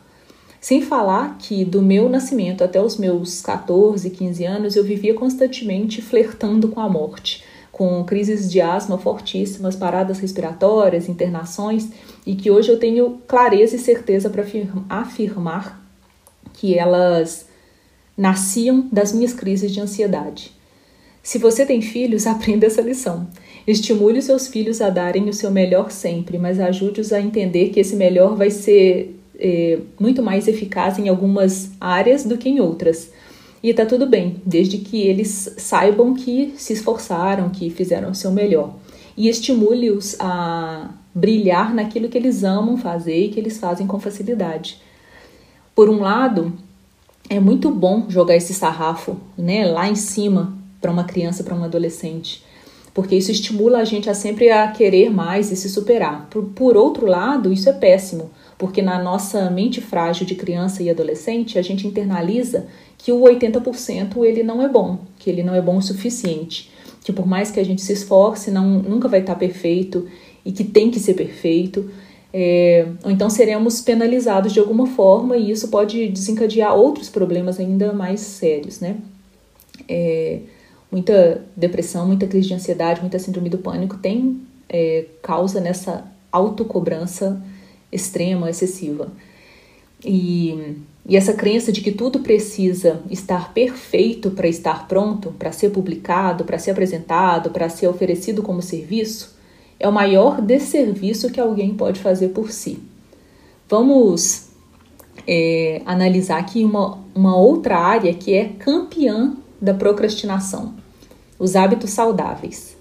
Sem 0.60 0.82
falar 0.82 1.38
que 1.38 1.64
do 1.64 1.80
meu 1.80 2.08
nascimento 2.08 2.64
até 2.64 2.82
os 2.82 2.96
meus 2.96 3.40
14, 3.40 4.10
15 4.10 4.44
anos 4.44 4.74
eu 4.74 4.82
vivia 4.82 5.14
constantemente 5.14 6.02
flertando 6.02 6.66
com 6.66 6.80
a 6.80 6.88
morte, 6.88 7.44
com 7.78 8.02
crises 8.02 8.50
de 8.50 8.60
asma 8.60 8.98
fortíssimas, 8.98 9.76
paradas 9.76 10.18
respiratórias, 10.18 11.08
internações, 11.08 11.88
e 12.26 12.34
que 12.34 12.50
hoje 12.50 12.72
eu 12.72 12.76
tenho 12.76 13.20
clareza 13.28 13.76
e 13.76 13.78
certeza 13.78 14.28
para 14.28 14.44
afirmar 14.88 15.80
que 16.54 16.76
elas 16.76 17.46
nasciam 18.16 18.88
das 18.90 19.12
minhas 19.12 19.32
crises 19.32 19.70
de 19.70 19.80
ansiedade. 19.80 20.50
Se 21.22 21.38
você 21.38 21.64
tem 21.64 21.80
filhos, 21.80 22.26
aprenda 22.26 22.66
essa 22.66 22.82
lição. 22.82 23.28
Estimule 23.64 24.18
os 24.18 24.24
seus 24.24 24.48
filhos 24.48 24.80
a 24.80 24.90
darem 24.90 25.28
o 25.28 25.32
seu 25.32 25.52
melhor 25.52 25.92
sempre, 25.92 26.36
mas 26.36 26.58
ajude-os 26.58 27.12
a 27.12 27.20
entender 27.20 27.68
que 27.68 27.78
esse 27.78 27.94
melhor 27.94 28.34
vai 28.34 28.50
ser 28.50 29.16
é, 29.38 29.78
muito 30.00 30.20
mais 30.20 30.48
eficaz 30.48 30.98
em 30.98 31.08
algumas 31.08 31.70
áreas 31.80 32.24
do 32.24 32.36
que 32.36 32.48
em 32.48 32.58
outras. 32.58 33.12
E 33.62 33.74
tá 33.74 33.84
tudo 33.84 34.06
bem, 34.06 34.40
desde 34.46 34.78
que 34.78 35.00
eles 35.00 35.54
saibam 35.58 36.14
que 36.14 36.54
se 36.56 36.72
esforçaram, 36.72 37.48
que 37.48 37.70
fizeram 37.70 38.10
o 38.10 38.14
seu 38.14 38.30
melhor. 38.30 38.74
E 39.16 39.28
estimule-os 39.28 40.16
a 40.20 40.90
brilhar 41.12 41.74
naquilo 41.74 42.08
que 42.08 42.16
eles 42.16 42.44
amam 42.44 42.76
fazer 42.76 43.24
e 43.24 43.28
que 43.28 43.40
eles 43.40 43.58
fazem 43.58 43.86
com 43.86 43.98
facilidade. 43.98 44.80
Por 45.74 45.88
um 45.88 46.00
lado, 46.00 46.52
é 47.28 47.40
muito 47.40 47.70
bom 47.70 48.06
jogar 48.08 48.36
esse 48.36 48.54
sarrafo, 48.54 49.16
né, 49.36 49.66
lá 49.66 49.88
em 49.88 49.96
cima 49.96 50.56
para 50.80 50.92
uma 50.92 51.04
criança, 51.04 51.42
para 51.42 51.54
um 51.54 51.64
adolescente, 51.64 52.44
porque 52.94 53.16
isso 53.16 53.30
estimula 53.32 53.78
a 53.78 53.84
gente 53.84 54.08
a 54.08 54.14
sempre 54.14 54.50
a 54.50 54.68
querer 54.68 55.10
mais 55.10 55.50
e 55.50 55.56
se 55.56 55.68
superar. 55.68 56.26
Por, 56.30 56.44
por 56.44 56.76
outro 56.76 57.06
lado, 57.06 57.52
isso 57.52 57.68
é 57.68 57.72
péssimo, 57.72 58.30
porque 58.58 58.82
na 58.82 59.00
nossa 59.00 59.48
mente 59.48 59.80
frágil 59.80 60.26
de 60.26 60.34
criança 60.34 60.82
e 60.82 60.90
adolescente, 60.90 61.58
a 61.58 61.62
gente 61.62 61.86
internaliza 61.86 62.66
que 62.98 63.12
o 63.12 63.20
80% 63.20 64.24
ele 64.24 64.42
não 64.42 64.60
é 64.60 64.68
bom, 64.68 64.98
que 65.16 65.30
ele 65.30 65.44
não 65.44 65.54
é 65.54 65.62
bom 65.62 65.76
o 65.76 65.82
suficiente, 65.82 66.68
que 67.04 67.12
por 67.12 67.26
mais 67.26 67.52
que 67.52 67.60
a 67.60 67.64
gente 67.64 67.80
se 67.80 67.92
esforce, 67.92 68.50
não, 68.50 68.66
nunca 68.66 69.06
vai 69.06 69.20
estar 69.20 69.36
perfeito 69.36 70.08
e 70.44 70.50
que 70.50 70.64
tem 70.64 70.90
que 70.90 70.98
ser 70.98 71.14
perfeito. 71.14 71.88
É, 72.34 72.86
ou 73.04 73.10
então 73.10 73.30
seremos 73.30 73.80
penalizados 73.80 74.52
de 74.52 74.60
alguma 74.60 74.86
forma 74.86 75.36
e 75.36 75.50
isso 75.50 75.68
pode 75.68 76.08
desencadear 76.08 76.74
outros 76.74 77.08
problemas 77.08 77.58
ainda 77.58 77.92
mais 77.92 78.20
sérios, 78.20 78.80
né? 78.80 78.96
É, 79.88 80.40
muita 80.90 81.44
depressão, 81.56 82.06
muita 82.06 82.26
crise 82.26 82.48
de 82.48 82.54
ansiedade, 82.54 83.00
muita 83.00 83.18
síndrome 83.18 83.48
do 83.48 83.58
pânico 83.58 83.96
tem 83.98 84.40
é, 84.68 85.06
causa 85.22 85.60
nessa 85.60 86.04
autocobrança 86.30 87.40
extrema, 87.90 88.50
excessiva. 88.50 89.12
E, 90.04 90.76
e 91.06 91.16
essa 91.16 91.32
crença 91.32 91.72
de 91.72 91.80
que 91.80 91.90
tudo 91.90 92.20
precisa 92.20 93.02
estar 93.10 93.52
perfeito 93.52 94.30
para 94.30 94.46
estar 94.46 94.86
pronto, 94.86 95.32
para 95.38 95.52
ser 95.52 95.70
publicado, 95.70 96.44
para 96.44 96.58
ser 96.58 96.70
apresentado, 96.70 97.50
para 97.50 97.68
ser 97.68 97.88
oferecido 97.88 98.42
como 98.42 98.62
serviço, 98.62 99.36
é 99.80 99.88
o 99.88 99.92
maior 99.92 100.40
desserviço 100.40 101.30
que 101.30 101.40
alguém 101.40 101.74
pode 101.74 102.00
fazer 102.00 102.28
por 102.28 102.50
si. 102.50 102.78
Vamos 103.68 104.48
é, 105.26 105.82
analisar 105.84 106.38
aqui 106.38 106.64
uma, 106.64 106.98
uma 107.14 107.36
outra 107.36 107.78
área 107.78 108.14
que 108.14 108.32
é 108.32 108.46
campeã 108.46 109.36
da 109.60 109.74
procrastinação: 109.74 110.74
os 111.38 111.54
hábitos 111.54 111.90
saudáveis. 111.90 112.77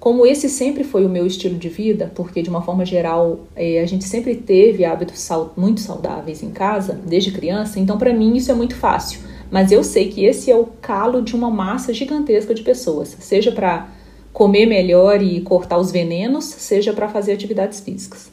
Como 0.00 0.24
esse 0.24 0.48
sempre 0.48 0.84
foi 0.84 1.04
o 1.04 1.08
meu 1.08 1.26
estilo 1.26 1.58
de 1.58 1.68
vida, 1.68 2.12
porque 2.14 2.40
de 2.40 2.48
uma 2.48 2.62
forma 2.62 2.86
geral 2.86 3.40
é, 3.56 3.80
a 3.80 3.86
gente 3.86 4.04
sempre 4.04 4.36
teve 4.36 4.84
hábitos 4.84 5.18
sal 5.18 5.52
muito 5.56 5.80
saudáveis 5.80 6.42
em 6.42 6.50
casa, 6.50 7.00
desde 7.04 7.32
criança, 7.32 7.80
então 7.80 7.98
para 7.98 8.12
mim 8.12 8.36
isso 8.36 8.50
é 8.50 8.54
muito 8.54 8.76
fácil. 8.76 9.20
Mas 9.50 9.72
eu 9.72 9.82
sei 9.82 10.08
que 10.08 10.24
esse 10.24 10.50
é 10.50 10.56
o 10.56 10.68
calo 10.80 11.20
de 11.20 11.34
uma 11.34 11.50
massa 11.50 11.92
gigantesca 11.92 12.54
de 12.54 12.62
pessoas, 12.62 13.16
seja 13.18 13.50
para 13.50 13.88
comer 14.32 14.66
melhor 14.66 15.20
e 15.20 15.40
cortar 15.40 15.78
os 15.78 15.90
venenos, 15.90 16.44
seja 16.44 16.92
para 16.92 17.08
fazer 17.08 17.32
atividades 17.32 17.80
físicas. 17.80 18.30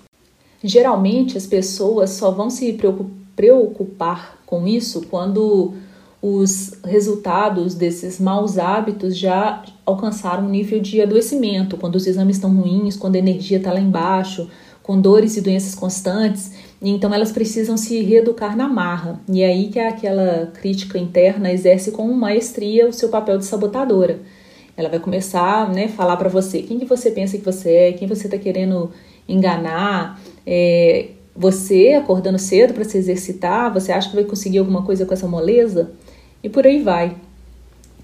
Geralmente 0.64 1.38
as 1.38 1.48
pessoas 1.48 2.12
só 2.12 2.30
vão 2.30 2.50
se 2.50 2.78
preocupar 3.36 4.40
com 4.46 4.68
isso 4.68 5.08
quando 5.10 5.74
os 6.28 6.72
resultados 6.84 7.76
desses 7.76 8.20
maus 8.20 8.58
hábitos 8.58 9.16
já 9.16 9.64
alcançaram 9.86 10.46
um 10.46 10.50
nível 10.50 10.80
de 10.80 11.00
adoecimento, 11.00 11.78
quando 11.78 11.98
os 11.98 12.08
exames 12.08 12.38
estão 12.38 12.52
ruins, 12.52 12.98
quando 12.98 13.16
a 13.16 13.20
energia 13.20 13.58
está 13.60 13.72
lá 13.72 13.80
embaixo, 13.80 14.50
com 14.82 15.00
dores 15.00 15.38
e 15.38 15.42
doenças 15.42 15.76
constantes, 15.76 16.54
então 16.82 17.14
elas 17.14 17.32
precisam 17.32 17.78
se 17.78 18.02
reeducar 18.02 18.58
na 18.58 18.68
marra. 18.68 19.22
E 19.30 19.44
é 19.44 19.46
aí 19.46 19.68
que 19.68 19.78
aquela 19.78 20.52
crítica 20.60 20.98
interna 20.98 21.52
exerce 21.52 21.92
com 21.92 22.12
maestria 22.12 22.90
o 22.90 22.94
seu 22.94 23.10
papel 23.10 23.38
de 23.38 23.46
sabotadora. 23.46 24.20
Ela 24.76 24.90
vai 24.90 24.98
começar, 24.98 25.72
né, 25.72 25.90
falar 25.90 26.18
para 26.18 26.28
você 26.28 26.64
quem 26.64 26.80
que 26.80 26.86
você 26.86 27.12
pensa 27.12 27.38
que 27.38 27.46
você 27.46 27.70
é, 27.70 27.94
quem 27.94 28.08
você 28.08 28.26
está 28.26 28.40
querendo 28.40 28.90
enganar. 29.30 30.20
É, 30.46 31.10
você 31.36 31.94
acordando 31.94 32.40
cedo 32.40 32.74
para 32.74 32.84
se 32.84 32.98
exercitar, 32.98 33.72
você 33.72 33.92
acha 33.92 34.10
que 34.10 34.16
vai 34.16 34.24
conseguir 34.24 34.58
alguma 34.58 34.82
coisa 34.82 35.06
com 35.06 35.14
essa 35.14 35.28
moleza? 35.28 35.92
E 36.46 36.50
por 36.50 36.68
aí 36.68 36.80
vai. 36.84 37.18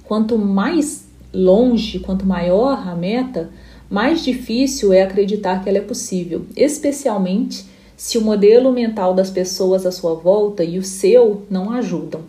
Quanto 0.03 0.36
mais 0.36 1.05
longe, 1.31 2.00
quanto 2.00 2.25
maior 2.25 2.88
a 2.88 2.95
meta, 2.95 3.51
mais 3.88 4.24
difícil 4.24 4.91
é 4.91 5.03
acreditar 5.03 5.62
que 5.62 5.69
ela 5.69 5.77
é 5.77 5.81
possível, 5.81 6.48
especialmente 6.57 7.63
se 7.95 8.17
o 8.17 8.21
modelo 8.21 8.71
mental 8.71 9.13
das 9.13 9.29
pessoas 9.29 9.86
à 9.86 9.91
sua 9.91 10.15
volta 10.15 10.63
e 10.63 10.79
o 10.79 10.83
seu 10.83 11.45
não 11.51 11.71
ajudam. 11.71 12.21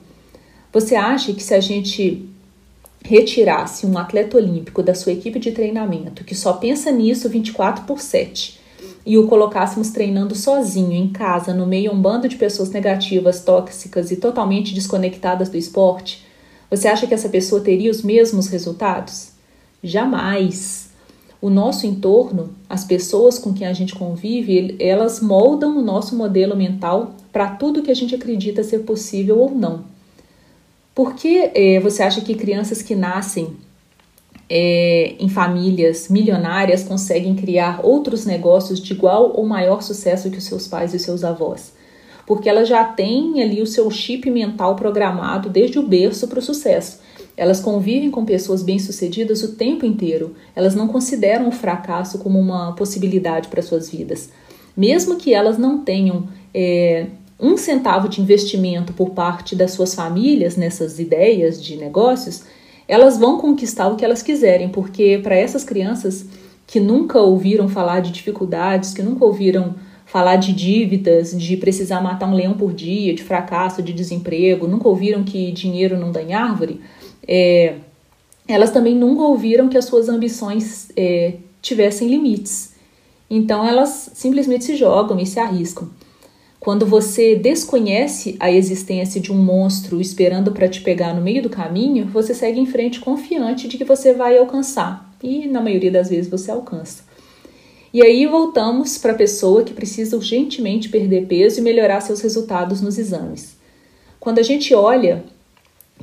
Você 0.70 0.94
acha 0.96 1.32
que 1.32 1.42
se 1.42 1.54
a 1.54 1.60
gente 1.60 2.28
retirasse 3.02 3.86
um 3.86 3.96
atleta 3.96 4.36
olímpico 4.36 4.82
da 4.82 4.94
sua 4.94 5.12
equipe 5.12 5.38
de 5.38 5.50
treinamento 5.50 6.24
que 6.24 6.34
só 6.34 6.52
pensa 6.52 6.92
nisso 6.92 7.26
24 7.26 7.84
por 7.86 8.02
7 8.02 8.60
e 9.04 9.18
o 9.18 9.26
colocássemos 9.26 9.90
treinando 9.90 10.34
sozinho 10.34 10.92
em 10.92 11.08
casa, 11.08 11.52
no 11.52 11.66
meio 11.66 11.90
a 11.90 11.94
um 11.94 12.00
bando 12.00 12.28
de 12.28 12.36
pessoas 12.36 12.70
negativas, 12.70 13.42
tóxicas 13.42 14.10
e 14.10 14.16
totalmente 14.16 14.74
desconectadas 14.74 15.48
do 15.48 15.56
esporte, 15.56 16.24
você 16.70 16.88
acha 16.88 17.06
que 17.06 17.12
essa 17.12 17.28
pessoa 17.28 17.60
teria 17.60 17.90
os 17.90 18.02
mesmos 18.02 18.48
resultados? 18.48 19.32
Jamais. 19.84 20.90
O 21.40 21.50
nosso 21.50 21.86
entorno, 21.86 22.50
as 22.68 22.84
pessoas 22.84 23.38
com 23.38 23.52
quem 23.52 23.66
a 23.66 23.72
gente 23.72 23.94
convive, 23.94 24.76
elas 24.78 25.20
moldam 25.20 25.76
o 25.76 25.82
nosso 25.82 26.16
modelo 26.16 26.56
mental 26.56 27.16
para 27.32 27.48
tudo 27.56 27.82
que 27.82 27.90
a 27.90 27.94
gente 27.94 28.14
acredita 28.14 28.62
ser 28.62 28.80
possível 28.80 29.38
ou 29.38 29.50
não. 29.50 29.84
Por 30.94 31.14
que 31.14 31.50
é, 31.54 31.80
você 31.80 32.02
acha 32.02 32.20
que 32.20 32.34
crianças 32.34 32.80
que 32.80 32.94
nascem 32.94 33.56
é, 34.48 35.14
em 35.18 35.28
famílias 35.28 36.08
milionárias 36.08 36.84
conseguem 36.84 37.34
criar 37.34 37.80
outros 37.82 38.24
negócios 38.26 38.80
de 38.80 38.92
igual 38.92 39.32
ou 39.34 39.46
maior 39.46 39.82
sucesso 39.82 40.30
que 40.30 40.38
os 40.38 40.44
seus 40.44 40.68
pais 40.68 40.92
e 40.92 40.96
os 40.96 41.02
seus 41.02 41.24
avós? 41.24 41.72
Porque 42.26 42.48
elas 42.48 42.68
já 42.68 42.84
têm 42.84 43.42
ali 43.42 43.60
o 43.60 43.66
seu 43.66 43.90
chip 43.90 44.30
mental 44.30 44.76
programado 44.76 45.48
desde 45.48 45.78
o 45.78 45.86
berço 45.86 46.28
para 46.28 46.38
o 46.38 46.42
sucesso. 46.42 47.00
Elas 47.36 47.60
convivem 47.60 48.10
com 48.10 48.24
pessoas 48.24 48.62
bem-sucedidas 48.62 49.42
o 49.42 49.56
tempo 49.56 49.86
inteiro. 49.86 50.34
Elas 50.54 50.74
não 50.74 50.86
consideram 50.86 51.48
o 51.48 51.52
fracasso 51.52 52.18
como 52.18 52.38
uma 52.38 52.72
possibilidade 52.74 53.48
para 53.48 53.62
suas 53.62 53.90
vidas. 53.90 54.30
Mesmo 54.76 55.16
que 55.16 55.34
elas 55.34 55.58
não 55.58 55.78
tenham 55.78 56.28
é, 56.54 57.06
um 57.40 57.56
centavo 57.56 58.08
de 58.08 58.20
investimento 58.20 58.92
por 58.92 59.10
parte 59.10 59.56
das 59.56 59.72
suas 59.72 59.94
famílias 59.94 60.56
nessas 60.56 60.98
ideias 60.98 61.62
de 61.62 61.76
negócios, 61.76 62.44
elas 62.92 63.16
vão 63.16 63.38
conquistar 63.38 63.88
o 63.88 63.96
que 63.96 64.04
elas 64.04 64.22
quiserem, 64.22 64.68
porque 64.68 65.18
para 65.22 65.34
essas 65.34 65.64
crianças 65.64 66.26
que 66.66 66.78
nunca 66.78 67.18
ouviram 67.18 67.66
falar 67.66 68.00
de 68.00 68.12
dificuldades, 68.12 68.92
que 68.92 69.02
nunca 69.02 69.24
ouviram 69.24 69.76
falar 70.04 70.36
de 70.36 70.52
dívidas, 70.52 71.34
de 71.34 71.56
precisar 71.56 72.02
matar 72.02 72.28
um 72.28 72.34
leão 72.34 72.52
por 72.52 72.70
dia, 72.74 73.14
de 73.14 73.24
fracasso, 73.24 73.82
de 73.82 73.94
desemprego, 73.94 74.68
nunca 74.68 74.88
ouviram 74.88 75.24
que 75.24 75.50
dinheiro 75.52 75.98
não 75.98 76.12
dá 76.12 76.22
em 76.22 76.34
árvore, 76.34 76.82
é, 77.26 77.76
elas 78.46 78.70
também 78.70 78.94
nunca 78.94 79.22
ouviram 79.22 79.70
que 79.70 79.78
as 79.78 79.86
suas 79.86 80.10
ambições 80.10 80.90
é, 80.94 81.36
tivessem 81.62 82.08
limites. 82.08 82.74
Então 83.30 83.66
elas 83.66 84.10
simplesmente 84.12 84.66
se 84.66 84.76
jogam 84.76 85.18
e 85.18 85.24
se 85.24 85.40
arriscam. 85.40 85.88
Quando 86.62 86.86
você 86.86 87.34
desconhece 87.34 88.36
a 88.38 88.48
existência 88.48 89.20
de 89.20 89.32
um 89.32 89.36
monstro 89.36 90.00
esperando 90.00 90.52
para 90.52 90.68
te 90.68 90.80
pegar 90.80 91.12
no 91.12 91.20
meio 91.20 91.42
do 91.42 91.50
caminho, 91.50 92.06
você 92.06 92.32
segue 92.32 92.60
em 92.60 92.66
frente 92.66 93.00
confiante 93.00 93.66
de 93.66 93.76
que 93.76 93.84
você 93.84 94.14
vai 94.14 94.38
alcançar. 94.38 95.12
E 95.20 95.48
na 95.48 95.60
maioria 95.60 95.90
das 95.90 96.08
vezes 96.08 96.30
você 96.30 96.52
alcança. 96.52 97.02
E 97.92 98.00
aí 98.00 98.24
voltamos 98.26 98.96
para 98.96 99.10
a 99.10 99.16
pessoa 99.16 99.64
que 99.64 99.74
precisa 99.74 100.14
urgentemente 100.14 100.88
perder 100.88 101.26
peso 101.26 101.58
e 101.58 101.62
melhorar 101.64 102.00
seus 102.00 102.20
resultados 102.20 102.80
nos 102.80 102.96
exames. 102.96 103.56
Quando 104.20 104.38
a 104.38 104.44
gente 104.44 104.72
olha 104.72 105.24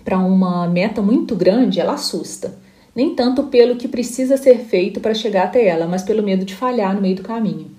para 0.03 0.19
uma 0.19 0.67
meta 0.67 1.01
muito 1.01 1.37
grande, 1.37 1.79
ela 1.79 1.93
assusta. 1.93 2.53
Nem 2.93 3.15
tanto 3.15 3.43
pelo 3.43 3.77
que 3.77 3.87
precisa 3.87 4.35
ser 4.35 4.57
feito 4.65 4.99
para 4.99 5.13
chegar 5.13 5.45
até 5.45 5.65
ela, 5.65 5.87
mas 5.87 6.03
pelo 6.03 6.21
medo 6.21 6.43
de 6.43 6.53
falhar 6.53 6.93
no 6.93 6.99
meio 6.99 7.15
do 7.15 7.23
caminho. 7.23 7.78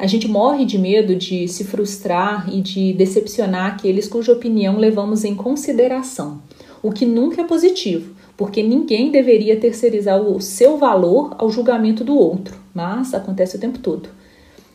A 0.00 0.06
gente 0.06 0.26
morre 0.26 0.64
de 0.64 0.78
medo 0.78 1.14
de 1.14 1.46
se 1.46 1.62
frustrar 1.62 2.48
e 2.50 2.62
de 2.62 2.94
decepcionar 2.94 3.74
aqueles 3.74 4.08
cuja 4.08 4.32
opinião 4.32 4.78
levamos 4.78 5.24
em 5.24 5.34
consideração, 5.34 6.40
o 6.82 6.90
que 6.90 7.04
nunca 7.04 7.42
é 7.42 7.44
positivo, 7.44 8.14
porque 8.34 8.62
ninguém 8.62 9.10
deveria 9.10 9.60
terceirizar 9.60 10.18
o 10.18 10.40
seu 10.40 10.78
valor 10.78 11.34
ao 11.36 11.50
julgamento 11.50 12.02
do 12.02 12.16
outro, 12.16 12.56
mas 12.72 13.12
acontece 13.12 13.56
o 13.56 13.60
tempo 13.60 13.78
todo. 13.78 14.08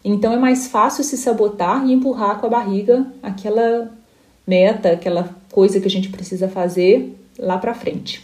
Então 0.03 0.31
é 0.31 0.37
mais 0.37 0.67
fácil 0.67 1.03
se 1.03 1.17
sabotar 1.17 1.87
e 1.87 1.91
empurrar 1.91 2.39
com 2.39 2.45
a 2.45 2.49
barriga 2.49 3.07
aquela 3.23 3.91
meta, 4.45 4.91
aquela 4.91 5.35
coisa 5.51 5.79
que 5.79 5.87
a 5.87 5.91
gente 5.91 6.09
precisa 6.09 6.47
fazer 6.47 7.19
lá 7.39 7.57
para 7.57 7.73
frente. 7.73 8.21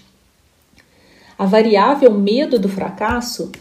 A 1.36 1.48
variável 1.48 2.12
medo 2.14 2.60
do 2.60 2.70
fracasso 2.70 3.52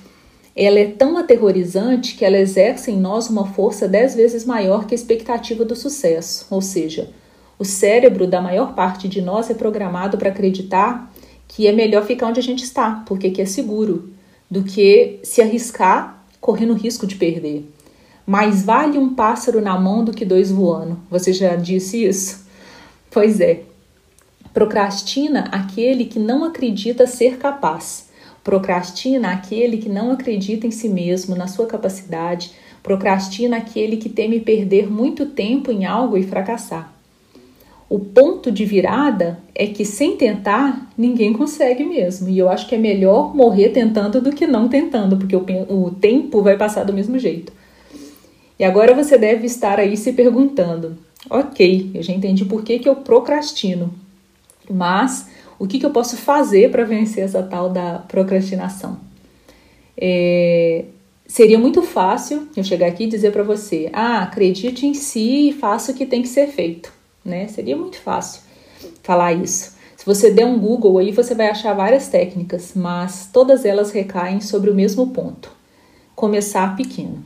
ela 0.54 0.78
é 0.78 0.86
tão 0.86 1.16
aterrorizante 1.16 2.16
que 2.16 2.24
ela 2.24 2.38
exerce 2.38 2.90
em 2.90 2.98
nós 2.98 3.30
uma 3.30 3.46
força 3.46 3.86
dez 3.86 4.14
vezes 4.14 4.44
maior 4.44 4.86
que 4.86 4.94
a 4.94 4.96
expectativa 4.96 5.64
do 5.64 5.76
sucesso. 5.76 6.46
Ou 6.50 6.60
seja, 6.60 7.10
o 7.58 7.64
cérebro 7.64 8.26
da 8.26 8.40
maior 8.40 8.74
parte 8.74 9.08
de 9.08 9.20
nós 9.20 9.50
é 9.50 9.54
programado 9.54 10.18
para 10.18 10.30
acreditar 10.30 11.12
que 11.46 11.66
é 11.66 11.72
melhor 11.72 12.06
ficar 12.06 12.28
onde 12.28 12.40
a 12.40 12.42
gente 12.42 12.62
está, 12.62 13.02
porque 13.06 13.40
é 13.40 13.44
seguro, 13.44 14.10
do 14.50 14.62
que 14.62 15.18
se 15.22 15.42
arriscar 15.42 16.24
correndo 16.40 16.72
o 16.72 16.76
risco 16.76 17.06
de 17.06 17.16
perder. 17.16 17.68
Mais 18.26 18.62
vale 18.62 18.98
um 18.98 19.14
pássaro 19.14 19.60
na 19.60 19.78
mão 19.78 20.04
do 20.04 20.12
que 20.12 20.24
dois 20.24 20.50
voando. 20.50 20.98
Você 21.10 21.32
já 21.32 21.56
disse 21.56 22.04
isso? 22.04 22.46
Pois 23.10 23.40
é. 23.40 23.62
Procrastina 24.54 25.48
aquele 25.52 26.04
que 26.04 26.18
não 26.18 26.44
acredita 26.44 27.06
ser 27.06 27.38
capaz. 27.38 28.09
Procrastina 28.50 29.30
aquele 29.30 29.76
que 29.76 29.88
não 29.88 30.10
acredita 30.10 30.66
em 30.66 30.72
si 30.72 30.88
mesmo, 30.88 31.36
na 31.36 31.46
sua 31.46 31.66
capacidade. 31.66 32.50
Procrastina 32.82 33.58
aquele 33.58 33.96
que 33.96 34.08
teme 34.08 34.40
perder 34.40 34.90
muito 34.90 35.24
tempo 35.26 35.70
em 35.70 35.84
algo 35.84 36.18
e 36.18 36.24
fracassar. 36.24 36.92
O 37.88 38.00
ponto 38.00 38.50
de 38.50 38.64
virada 38.64 39.38
é 39.54 39.68
que 39.68 39.84
sem 39.84 40.16
tentar, 40.16 40.90
ninguém 40.98 41.32
consegue 41.32 41.84
mesmo. 41.84 42.28
E 42.28 42.40
eu 42.40 42.48
acho 42.48 42.66
que 42.66 42.74
é 42.74 42.78
melhor 42.78 43.36
morrer 43.36 43.68
tentando 43.68 44.20
do 44.20 44.32
que 44.32 44.48
não 44.48 44.68
tentando, 44.68 45.16
porque 45.16 45.36
o, 45.36 45.90
tempo 45.92 46.42
vai 46.42 46.56
passar 46.56 46.82
do 46.82 46.92
mesmo 46.92 47.20
jeito. 47.20 47.52
E 48.58 48.64
agora 48.64 48.92
você 48.96 49.16
deve 49.16 49.46
estar 49.46 49.78
aí 49.78 49.96
se 49.96 50.12
perguntando: 50.12 50.98
ok, 51.30 51.92
eu 51.94 52.02
já 52.02 52.12
entendi 52.12 52.44
por 52.44 52.64
que, 52.64 52.80
que 52.80 52.88
eu 52.88 52.96
procrastino, 52.96 53.94
mas 54.68 55.28
o 55.60 55.68
que, 55.68 55.78
que 55.78 55.86
eu 55.86 55.90
posso 55.90 56.16
fazer 56.16 56.72
para 56.72 56.82
vencer 56.82 57.22
essa 57.22 57.44
tal 57.44 57.70
da 57.70 58.00
procrastinação? 58.00 58.98
É, 59.96 60.86
seria 61.28 61.58
muito 61.58 61.82
fácil 61.82 62.48
eu 62.56 62.64
chegar 62.64 62.88
aqui 62.88 63.04
e 63.04 63.08
dizer 63.08 63.30
para 63.30 63.44
você: 63.44 63.88
ah, 63.92 64.22
acredite 64.22 64.84
em 64.86 64.94
si 64.94 65.50
e 65.50 65.52
faça 65.52 65.92
o 65.92 65.94
que 65.94 66.04
tem 66.04 66.22
que 66.22 66.28
ser 66.28 66.48
feito 66.48 66.98
né? 67.24 67.48
Seria 67.48 67.76
muito 67.76 67.98
fácil 67.98 68.42
falar 69.02 69.32
isso. 69.32 69.74
Se 69.96 70.06
você 70.06 70.30
der 70.30 70.46
um 70.46 70.58
Google 70.58 70.98
aí, 70.98 71.12
você 71.12 71.34
vai 71.34 71.48
achar 71.48 71.74
várias 71.74 72.08
técnicas, 72.08 72.72
mas 72.74 73.28
todas 73.32 73.64
elas 73.64 73.90
recaem 73.90 74.40
sobre 74.40 74.70
o 74.70 74.74
mesmo 74.74 75.08
ponto: 75.08 75.52
começar 76.14 76.76
pequeno. 76.76 77.22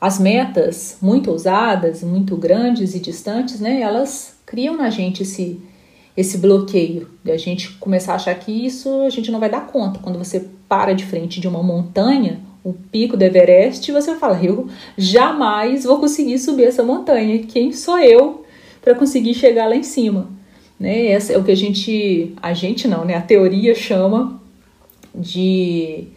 As 0.00 0.18
metas 0.18 0.96
muito 1.00 1.30
ousadas, 1.30 2.02
muito 2.02 2.36
grandes 2.36 2.94
e 2.94 2.98
distantes, 2.98 3.60
né? 3.60 3.80
Elas 3.80 4.34
criam 4.44 4.76
na 4.76 4.90
gente 4.90 5.22
esse 5.22 5.60
esse 6.16 6.38
bloqueio 6.38 7.08
de 7.24 7.30
a 7.30 7.36
gente 7.36 7.70
começar 7.72 8.12
a 8.12 8.16
achar 8.16 8.34
que 8.34 8.50
isso 8.52 9.02
a 9.02 9.10
gente 9.10 9.30
não 9.30 9.40
vai 9.40 9.48
dar 9.48 9.66
conta. 9.66 9.98
Quando 9.98 10.18
você 10.18 10.48
para 10.68 10.92
de 10.92 11.04
frente 11.04 11.40
de 11.40 11.48
uma 11.48 11.62
montanha, 11.62 12.40
o 12.64 12.72
pico 12.72 13.16
do 13.16 13.22
Everest, 13.22 13.90
você 13.90 14.10
vai 14.10 14.18
falar: 14.18 14.44
eu 14.44 14.68
jamais 14.96 15.84
vou 15.84 15.98
conseguir 15.98 16.38
subir 16.38 16.64
essa 16.64 16.82
montanha. 16.82 17.38
Quem 17.40 17.72
sou 17.72 17.98
eu 17.98 18.44
para 18.80 18.94
conseguir 18.94 19.34
chegar 19.34 19.68
lá 19.68 19.76
em 19.76 19.82
cima. 19.82 20.28
Né? 20.78 21.06
Essa 21.06 21.32
é 21.32 21.38
o 21.38 21.44
que 21.44 21.52
a 21.52 21.56
gente, 21.56 22.34
a 22.42 22.52
gente 22.52 22.88
não, 22.88 23.04
né? 23.04 23.14
A 23.14 23.22
teoria 23.22 23.74
chama 23.74 24.40
de, 25.14 26.08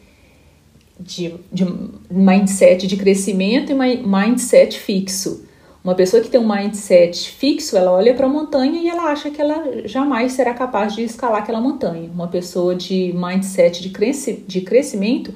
de, 0.99 1.33
de 1.51 1.65
mindset 2.09 2.87
de 2.87 2.97
crescimento 2.97 3.71
e 3.71 3.75
mindset 3.75 4.79
fixo. 4.79 5.45
Uma 5.85 5.93
pessoa 5.93 6.19
que 6.19 6.29
tem 6.29 6.41
um 6.41 6.51
mindset 6.51 7.29
fixo, 7.29 7.77
ela 7.77 7.91
olha 7.91 8.15
para 8.15 8.25
a 8.25 8.29
montanha 8.29 8.81
e 8.81 8.89
ela 8.89 9.03
acha 9.03 9.29
que 9.29 9.39
ela 9.39 9.87
jamais 9.87 10.31
será 10.31 10.51
capaz 10.51 10.95
de 10.95 11.03
escalar 11.03 11.43
aquela 11.43 11.61
montanha. 11.61 12.09
Uma 12.11 12.27
pessoa 12.27 12.73
de 12.73 13.13
mindset 13.13 13.83
de, 13.83 13.89
cresci, 13.89 14.43
de 14.47 14.61
crescimento, 14.61 15.31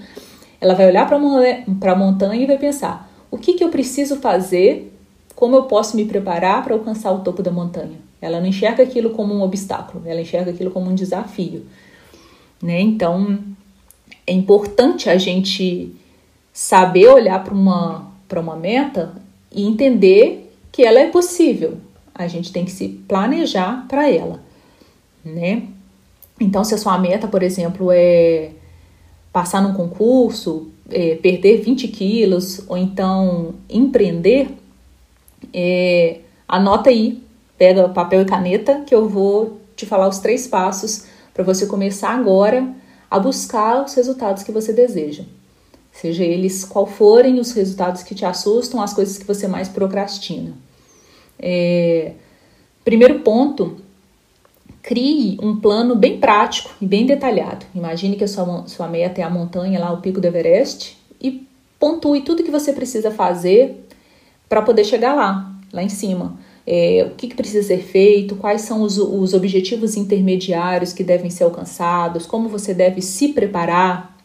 ela 0.60 0.74
vai 0.74 0.88
olhar 0.88 1.08
para 1.08 1.92
a 1.92 1.96
montanha 1.96 2.42
e 2.42 2.48
vai 2.48 2.58
pensar: 2.58 3.08
o 3.30 3.38
que, 3.38 3.54
que 3.54 3.64
eu 3.64 3.70
preciso 3.70 4.16
fazer 4.16 4.92
como 5.36 5.56
eu 5.56 5.64
posso 5.66 5.96
me 5.96 6.06
preparar 6.06 6.64
para 6.64 6.74
alcançar 6.74 7.12
o 7.12 7.20
topo 7.20 7.44
da 7.44 7.52
montanha? 7.52 8.00
Ela 8.20 8.40
não 8.40 8.48
enxerga 8.48 8.82
aquilo 8.82 9.12
como 9.12 9.36
um 9.36 9.44
obstáculo, 9.44 10.02
ela 10.04 10.20
enxerga 10.20 10.50
aquilo 10.50 10.72
como 10.72 10.90
um 10.90 10.96
desafio. 10.96 11.64
Né? 12.60 12.82
Então, 12.82 13.38
é 14.26 14.34
importante 14.34 15.12
a 15.12 15.18
gente 15.18 15.96
saber 16.52 17.08
olhar 17.08 17.44
para 17.44 17.54
uma, 17.54 18.12
uma 18.36 18.56
meta 18.56 19.29
e 19.52 19.66
entender 19.66 20.52
que 20.72 20.84
ela 20.84 21.00
é 21.00 21.08
possível. 21.08 21.78
A 22.14 22.28
gente 22.28 22.52
tem 22.52 22.66
que 22.66 22.72
se 22.72 22.88
planejar 23.08 23.86
para 23.88 24.10
ela, 24.10 24.42
né? 25.24 25.64
Então, 26.40 26.64
se 26.64 26.74
a 26.74 26.78
sua 26.78 26.98
meta, 26.98 27.28
por 27.28 27.44
exemplo, 27.44 27.92
é 27.92 28.52
passar 29.32 29.62
num 29.62 29.74
concurso, 29.74 30.70
é, 30.90 31.16
perder 31.16 31.62
20 31.62 31.88
quilos, 31.90 32.62
ou 32.68 32.78
então 32.78 33.54
empreender, 33.70 34.50
é, 35.54 36.20
anota 36.48 36.90
aí, 36.90 37.22
pega 37.58 37.90
papel 37.90 38.22
e 38.22 38.26
caneta, 38.26 38.82
que 38.82 38.96
eu 38.96 39.08
vou 39.08 39.60
te 39.76 39.86
falar 39.86 40.08
os 40.08 40.20
três 40.20 40.48
passos 40.48 41.06
para 41.34 41.44
você 41.44 41.66
começar 41.66 42.12
agora 42.12 42.74
a 43.10 43.20
buscar 43.20 43.84
os 43.84 43.94
resultados 43.94 44.44
que 44.44 44.52
você 44.52 44.74
deseja. 44.74 45.24
Seja 46.00 46.24
eles 46.24 46.64
qual 46.64 46.88
forem 46.88 47.42
os 47.42 47.52
resultados 47.52 48.04
que 48.04 48.16
te 48.16 48.24
assustam, 48.24 48.82
as 48.82 48.94
coisas 48.94 49.18
que 49.18 49.26
você 49.26 49.50
mais 49.50 49.68
procrastina. 49.68 50.54
É, 51.38 52.14
primeiro 52.86 53.20
ponto, 53.20 53.76
crie 54.82 55.38
um 55.44 55.60
plano 55.60 55.98
bem 55.98 56.18
prático 56.18 56.72
e 56.80 56.86
bem 56.86 57.06
detalhado. 57.06 57.66
Imagine 57.76 58.16
que 58.16 58.24
a 58.24 58.30
sua, 58.30 58.66
sua 58.66 58.88
meta 58.88 59.20
é 59.20 59.26
a 59.26 59.30
montanha 59.30 59.78
lá, 59.78 59.92
o 59.92 60.00
pico 60.00 60.22
do 60.22 60.28
Everest, 60.28 60.98
e 61.22 61.46
pontue 61.78 62.22
tudo 62.22 62.44
que 62.44 62.52
você 62.52 62.72
precisa 62.72 63.12
fazer 63.12 63.86
para 64.48 64.62
poder 64.62 64.86
chegar 64.86 65.14
lá, 65.14 65.54
lá 65.74 65.84
em 65.84 65.90
cima. 65.90 66.40
É, 66.66 67.10
o 67.12 67.16
que, 67.16 67.28
que, 67.28 67.36
precisa 67.36 67.68
ser 67.68 67.84
feito, 67.84 68.38
quais 68.38 68.62
são 68.62 68.84
os, 68.84 68.98
os 68.98 69.34
objetivos 69.34 69.98
intermediários 69.98 70.94
que 70.94 71.04
devem 71.04 71.30
ser 71.30 71.44
alcançados, 71.44 72.26
como 72.26 72.48
você 72.48 72.74
deve 72.74 73.02
se 73.02 73.34
preparar 73.34 74.18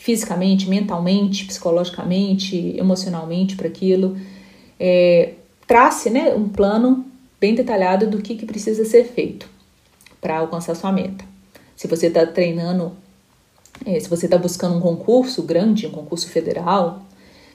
fisicamente, 0.00 0.66
mentalmente, 0.66 1.44
psicologicamente, 1.44 2.74
emocionalmente 2.78 3.54
para 3.54 3.68
aquilo. 3.68 4.16
É, 4.78 5.34
trace 5.66 6.08
né, 6.08 6.34
um 6.34 6.48
plano 6.48 7.04
bem 7.38 7.54
detalhado 7.54 8.06
do 8.06 8.22
que, 8.22 8.34
que 8.34 8.46
precisa 8.46 8.82
ser 8.86 9.04
feito 9.04 9.46
para 10.18 10.38
alcançar 10.38 10.74
sua 10.74 10.90
meta. 10.90 11.22
Se 11.76 11.86
você 11.86 12.06
está 12.06 12.24
treinando, 12.24 12.92
é, 13.84 14.00
se 14.00 14.08
você 14.08 14.24
está 14.24 14.38
buscando 14.38 14.74
um 14.74 14.80
concurso 14.80 15.42
grande, 15.42 15.86
um 15.86 15.90
concurso 15.90 16.28
federal, 16.28 17.02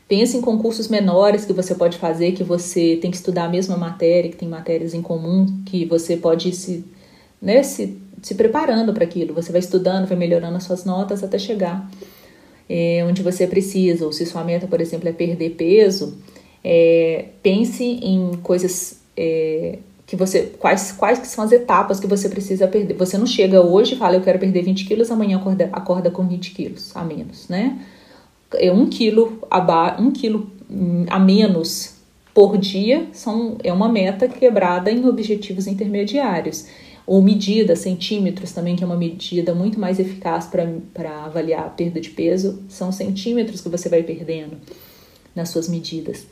Pense 0.08 0.38
em 0.38 0.42
concursos 0.42 0.88
menores 0.88 1.46
que 1.46 1.52
você 1.52 1.74
pode 1.74 1.98
fazer, 1.98 2.34
que 2.34 2.44
você 2.44 2.96
tem 3.02 3.10
que 3.10 3.18
estudar 3.18 3.46
a 3.46 3.50
mesma 3.50 3.76
matéria, 3.76 4.30
que 4.30 4.38
tem 4.38 4.48
matérias 4.48 4.94
em 4.94 5.02
comum, 5.02 5.48
que 5.66 5.84
você 5.84 6.16
pode 6.16 6.52
se, 6.52 6.86
né, 7.42 7.64
se, 7.64 8.00
se 8.22 8.36
preparando 8.36 8.94
para 8.94 9.04
aquilo. 9.04 9.34
Você 9.34 9.52
vai 9.52 9.58
estudando, 9.58 10.06
vai 10.06 10.16
melhorando 10.16 10.58
as 10.58 10.64
suas 10.64 10.86
notas 10.86 11.24
até 11.24 11.40
chegar 11.40 11.90
é, 12.70 13.06
onde 13.08 13.22
você 13.22 13.48
precisa. 13.48 14.06
Ou 14.06 14.12
se 14.12 14.26
sua 14.26 14.44
meta, 14.44 14.68
por 14.68 14.82
exemplo, 14.82 15.08
é 15.08 15.12
perder 15.12 15.52
peso, 15.52 16.18
é, 16.64 17.26
pense 17.42 17.84
em 17.84 18.32
coisas 18.44 19.02
é, 19.16 19.80
que 20.06 20.16
você. 20.16 20.54
Quais, 20.60 20.92
quais 20.92 21.20
que 21.20 21.28
são 21.28 21.44
as 21.44 21.52
etapas 21.52 22.00
que 22.00 22.08
você 22.08 22.30
precisa 22.30 22.68
perder. 22.68 22.96
Você 22.96 23.18
não 23.18 23.26
chega 23.26 23.62
hoje 23.62 23.96
e 23.96 23.98
fala, 23.98 24.16
eu 24.16 24.22
quero 24.22 24.40
perder 24.40 24.62
20 24.64 24.86
quilos, 24.86 25.12
amanhã 25.12 25.38
acorda, 25.38 25.70
acorda 25.72 26.12
com 26.12 26.28
20 26.28 26.52
quilos 26.52 26.96
a 26.96 27.04
menos, 27.04 27.48
né? 27.48 27.80
é 28.58 28.72
um 28.72 28.88
quilo 28.88 29.40
a, 29.50 29.98
um 30.00 30.12
quilo 30.12 30.50
hum, 30.70 31.06
a 31.10 31.20
menos 31.20 31.96
por 32.34 32.58
dia 32.58 33.08
são, 33.14 33.58
é 33.64 33.72
uma 33.72 33.88
meta 33.88 34.28
quebrada 34.28 34.92
em 34.92 35.06
objetivos 35.08 35.68
intermediários. 35.68 36.68
Ou 37.08 37.22
medida, 37.22 37.76
centímetros 37.76 38.52
também, 38.52 38.76
que 38.76 38.84
é 38.84 38.88
uma 38.88 38.96
medida 38.96 39.54
muito 39.54 39.80
mais 39.80 40.00
eficaz 40.00 40.48
para 40.48 41.26
avaliar 41.26 41.66
a 41.66 41.70
perda 41.70 42.02
de 42.02 42.10
peso, 42.10 42.64
são 42.68 42.92
centímetros 42.92 43.62
que 43.62 43.70
você 43.70 43.88
vai 43.88 44.02
perdendo 44.02 44.58
nas 45.36 45.50
suas 45.50 45.70
medidas. 45.70 46.26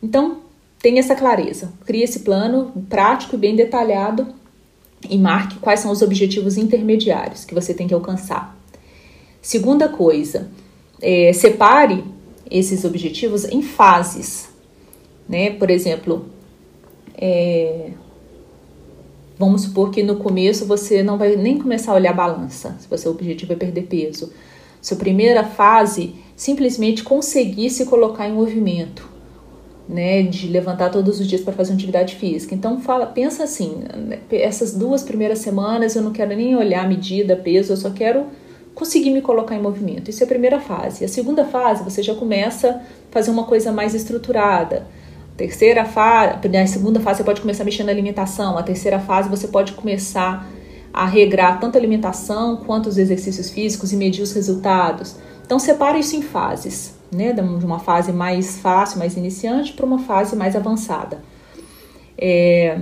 Então, 0.00 0.38
tenha 0.78 1.00
essa 1.00 1.14
clareza, 1.14 1.72
crie 1.84 2.02
esse 2.02 2.20
plano 2.20 2.72
prático 2.88 3.34
e 3.34 3.38
bem 3.38 3.56
detalhado 3.56 4.34
e 5.08 5.18
marque 5.18 5.58
quais 5.58 5.80
são 5.80 5.90
os 5.90 6.02
objetivos 6.02 6.56
intermediários 6.56 7.44
que 7.44 7.54
você 7.54 7.74
tem 7.74 7.88
que 7.88 7.94
alcançar. 7.94 8.56
Segunda 9.40 9.88
coisa, 9.88 10.48
é, 11.00 11.32
separe 11.32 12.04
esses 12.48 12.84
objetivos 12.84 13.44
em 13.44 13.62
fases, 13.62 14.48
né? 15.28 15.50
Por 15.50 15.70
exemplo, 15.70 16.26
é, 17.16 17.90
vamos 19.38 19.62
supor 19.62 19.90
que 19.90 20.02
no 20.02 20.16
começo 20.16 20.66
você 20.66 21.02
não 21.02 21.18
vai 21.18 21.36
nem 21.36 21.58
começar 21.58 21.92
a 21.92 21.94
olhar 21.94 22.10
a 22.10 22.14
balança, 22.14 22.76
se 22.78 22.86
o 22.90 22.98
seu 22.98 23.12
objetivo 23.12 23.52
é 23.52 23.56
perder 23.56 23.82
peso. 23.82 24.32
Sua 24.80 24.96
primeira 24.96 25.44
fase, 25.44 26.14
simplesmente 26.34 27.04
conseguir 27.04 27.70
se 27.70 27.86
colocar 27.86 28.28
em 28.28 28.32
movimento, 28.32 29.08
né, 29.88 30.22
de 30.22 30.48
levantar 30.48 30.90
todos 30.90 31.20
os 31.20 31.26
dias 31.26 31.40
para 31.40 31.52
fazer 31.52 31.72
uma 31.72 31.76
atividade 31.76 32.16
física. 32.16 32.54
Então 32.54 32.80
fala, 32.80 33.06
pensa 33.06 33.44
assim, 33.44 33.82
essas 34.30 34.74
duas 34.74 35.02
primeiras 35.02 35.38
semanas 35.38 35.94
eu 35.94 36.02
não 36.02 36.12
quero 36.12 36.34
nem 36.34 36.56
olhar 36.56 36.88
medida, 36.88 37.36
peso, 37.36 37.72
eu 37.72 37.76
só 37.76 37.90
quero 37.90 38.26
conseguir 38.74 39.10
me 39.10 39.20
colocar 39.20 39.54
em 39.54 39.60
movimento. 39.60 40.08
Isso 40.08 40.22
é 40.22 40.24
a 40.24 40.28
primeira 40.28 40.58
fase. 40.58 41.04
A 41.04 41.08
segunda 41.08 41.44
fase, 41.44 41.84
você 41.84 42.02
já 42.02 42.14
começa 42.14 42.70
a 42.70 42.80
fazer 43.10 43.30
uma 43.30 43.44
coisa 43.44 43.70
mais 43.70 43.94
estruturada. 43.94 44.86
Terceira 45.42 45.84
fase, 45.84 46.48
na 46.48 46.66
segunda 46.68 47.00
fase 47.00 47.18
você 47.18 47.24
pode 47.24 47.40
começar 47.40 47.64
mexer 47.64 47.82
na 47.82 47.90
alimentação. 47.90 48.56
A 48.56 48.62
terceira 48.62 49.00
fase 49.00 49.28
você 49.28 49.48
pode 49.48 49.72
começar 49.72 50.48
a 50.92 51.04
regrar 51.04 51.58
tanto 51.58 51.74
a 51.74 51.80
alimentação 51.80 52.58
quanto 52.58 52.88
os 52.88 52.96
exercícios 52.96 53.50
físicos 53.50 53.92
e 53.92 53.96
medir 53.96 54.22
os 54.22 54.32
resultados. 54.32 55.16
Então 55.44 55.58
separa 55.58 55.98
isso 55.98 56.14
em 56.14 56.22
fases, 56.22 56.94
né? 57.10 57.32
De 57.32 57.40
uma 57.40 57.80
fase 57.80 58.12
mais 58.12 58.58
fácil, 58.58 59.00
mais 59.00 59.16
iniciante, 59.16 59.72
para 59.72 59.84
uma 59.84 59.98
fase 59.98 60.36
mais 60.36 60.54
avançada. 60.54 61.20
É, 62.16 62.78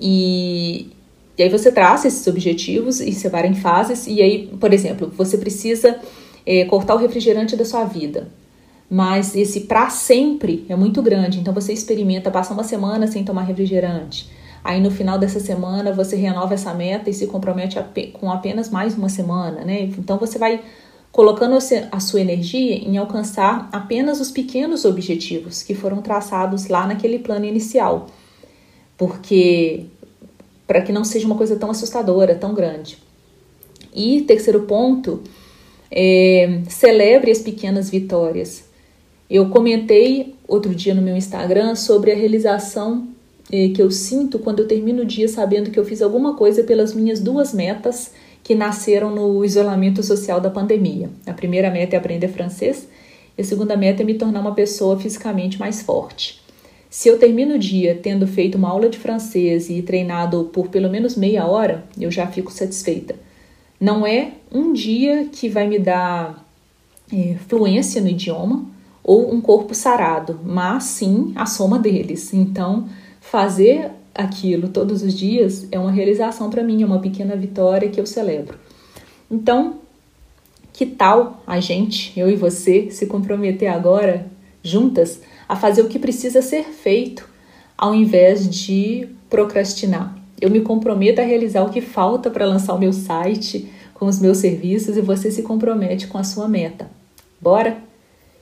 e 0.00 0.90
E 1.38 1.42
aí 1.44 1.48
você 1.48 1.70
traça 1.70 2.08
esses 2.08 2.26
objetivos 2.26 2.98
e 3.00 3.12
separa 3.12 3.46
em 3.46 3.54
fases. 3.54 4.08
E 4.08 4.20
aí, 4.20 4.48
por 4.60 4.72
exemplo, 4.72 5.12
você 5.16 5.38
precisa 5.38 6.00
é, 6.44 6.64
cortar 6.64 6.96
o 6.96 6.98
refrigerante 6.98 7.54
da 7.54 7.64
sua 7.64 7.84
vida. 7.84 8.26
Mas 8.90 9.36
esse 9.36 9.60
para 9.62 9.90
sempre 9.90 10.64
é 10.68 10.74
muito 10.74 11.02
grande. 11.02 11.38
Então 11.38 11.52
você 11.52 11.72
experimenta 11.72 12.30
passar 12.30 12.54
uma 12.54 12.64
semana 12.64 13.06
sem 13.06 13.24
tomar 13.24 13.42
refrigerante. 13.42 14.30
Aí 14.64 14.80
no 14.80 14.90
final 14.90 15.18
dessa 15.18 15.40
semana 15.40 15.92
você 15.92 16.16
renova 16.16 16.54
essa 16.54 16.72
meta 16.74 17.08
e 17.10 17.14
se 17.14 17.26
compromete 17.26 17.78
com 18.14 18.30
apenas 18.30 18.70
mais 18.70 18.96
uma 18.96 19.08
semana, 19.08 19.64
né? 19.64 19.82
Então 19.82 20.18
você 20.18 20.38
vai 20.38 20.60
colocando 21.12 21.56
a 21.90 22.00
sua 22.00 22.20
energia 22.20 22.76
em 22.76 22.96
alcançar 22.96 23.68
apenas 23.72 24.20
os 24.20 24.30
pequenos 24.30 24.84
objetivos 24.84 25.62
que 25.62 25.74
foram 25.74 26.02
traçados 26.02 26.68
lá 26.68 26.86
naquele 26.86 27.18
plano 27.18 27.44
inicial. 27.44 28.06
Porque 28.96 29.86
para 30.66 30.82
que 30.82 30.92
não 30.92 31.04
seja 31.04 31.26
uma 31.26 31.34
coisa 31.34 31.56
tão 31.56 31.70
assustadora, 31.70 32.34
tão 32.34 32.52
grande. 32.54 32.98
E 33.94 34.20
terceiro 34.22 34.64
ponto, 34.64 35.22
é, 35.90 36.60
celebre 36.68 37.30
as 37.30 37.38
pequenas 37.38 37.88
vitórias. 37.88 38.67
Eu 39.30 39.50
comentei 39.50 40.34
outro 40.46 40.74
dia 40.74 40.94
no 40.94 41.02
meu 41.02 41.14
Instagram 41.14 41.74
sobre 41.74 42.10
a 42.10 42.16
realização 42.16 43.08
é, 43.52 43.68
que 43.68 43.82
eu 43.82 43.90
sinto 43.90 44.38
quando 44.38 44.60
eu 44.60 44.66
termino 44.66 45.02
o 45.02 45.06
dia 45.06 45.28
sabendo 45.28 45.70
que 45.70 45.78
eu 45.78 45.84
fiz 45.84 46.00
alguma 46.00 46.34
coisa 46.34 46.62
pelas 46.64 46.94
minhas 46.94 47.20
duas 47.20 47.52
metas 47.52 48.12
que 48.42 48.54
nasceram 48.54 49.14
no 49.14 49.44
isolamento 49.44 50.02
social 50.02 50.40
da 50.40 50.48
pandemia. 50.48 51.10
A 51.26 51.34
primeira 51.34 51.70
meta 51.70 51.94
é 51.94 51.98
aprender 51.98 52.28
francês 52.28 52.88
e 53.36 53.42
a 53.42 53.44
segunda 53.44 53.76
meta 53.76 54.02
é 54.02 54.06
me 54.06 54.14
tornar 54.14 54.40
uma 54.40 54.54
pessoa 54.54 54.98
fisicamente 54.98 55.58
mais 55.58 55.82
forte. 55.82 56.40
Se 56.88 57.08
eu 57.10 57.18
termino 57.18 57.56
o 57.56 57.58
dia 57.58 57.98
tendo 58.02 58.26
feito 58.26 58.56
uma 58.56 58.70
aula 58.70 58.88
de 58.88 58.96
francês 58.96 59.68
e 59.68 59.82
treinado 59.82 60.44
por 60.54 60.68
pelo 60.68 60.88
menos 60.88 61.16
meia 61.16 61.46
hora, 61.46 61.84
eu 62.00 62.10
já 62.10 62.26
fico 62.26 62.50
satisfeita. 62.50 63.14
Não 63.78 64.06
é 64.06 64.32
um 64.50 64.72
dia 64.72 65.28
que 65.30 65.50
vai 65.50 65.68
me 65.68 65.78
dar 65.78 66.42
é, 67.12 67.36
fluência 67.46 68.00
no 68.00 68.08
idioma 68.08 68.77
ou 69.02 69.32
um 69.32 69.40
corpo 69.40 69.74
sarado, 69.74 70.40
mas 70.44 70.84
sim 70.84 71.32
a 71.34 71.46
soma 71.46 71.78
deles. 71.78 72.32
Então, 72.32 72.88
fazer 73.20 73.90
aquilo 74.14 74.68
todos 74.68 75.02
os 75.02 75.14
dias 75.14 75.66
é 75.70 75.78
uma 75.78 75.92
realização 75.92 76.50
para 76.50 76.62
mim, 76.62 76.82
é 76.82 76.86
uma 76.86 76.98
pequena 76.98 77.36
vitória 77.36 77.88
que 77.88 78.00
eu 78.00 78.06
celebro. 78.06 78.58
Então, 79.30 79.76
que 80.72 80.86
tal 80.86 81.42
a 81.46 81.60
gente, 81.60 82.18
eu 82.18 82.30
e 82.30 82.36
você, 82.36 82.90
se 82.90 83.06
comprometer 83.06 83.68
agora, 83.68 84.26
juntas, 84.62 85.20
a 85.48 85.56
fazer 85.56 85.82
o 85.82 85.88
que 85.88 85.98
precisa 85.98 86.42
ser 86.42 86.64
feito, 86.64 87.28
ao 87.76 87.94
invés 87.94 88.48
de 88.48 89.08
procrastinar? 89.30 90.16
Eu 90.40 90.50
me 90.50 90.60
comprometo 90.60 91.20
a 91.20 91.24
realizar 91.24 91.62
o 91.64 91.70
que 91.70 91.80
falta 91.80 92.30
para 92.30 92.46
lançar 92.46 92.74
o 92.74 92.78
meu 92.78 92.92
site 92.92 93.68
com 93.94 94.06
os 94.06 94.20
meus 94.20 94.38
serviços 94.38 94.96
e 94.96 95.00
você 95.00 95.30
se 95.30 95.42
compromete 95.42 96.06
com 96.06 96.16
a 96.16 96.24
sua 96.24 96.48
meta. 96.48 96.88
Bora? 97.40 97.87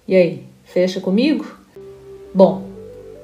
E 0.08 0.14
aí, 0.14 0.44
fecha 0.64 1.00
comigo? 1.00 1.44
Bom, 2.32 2.68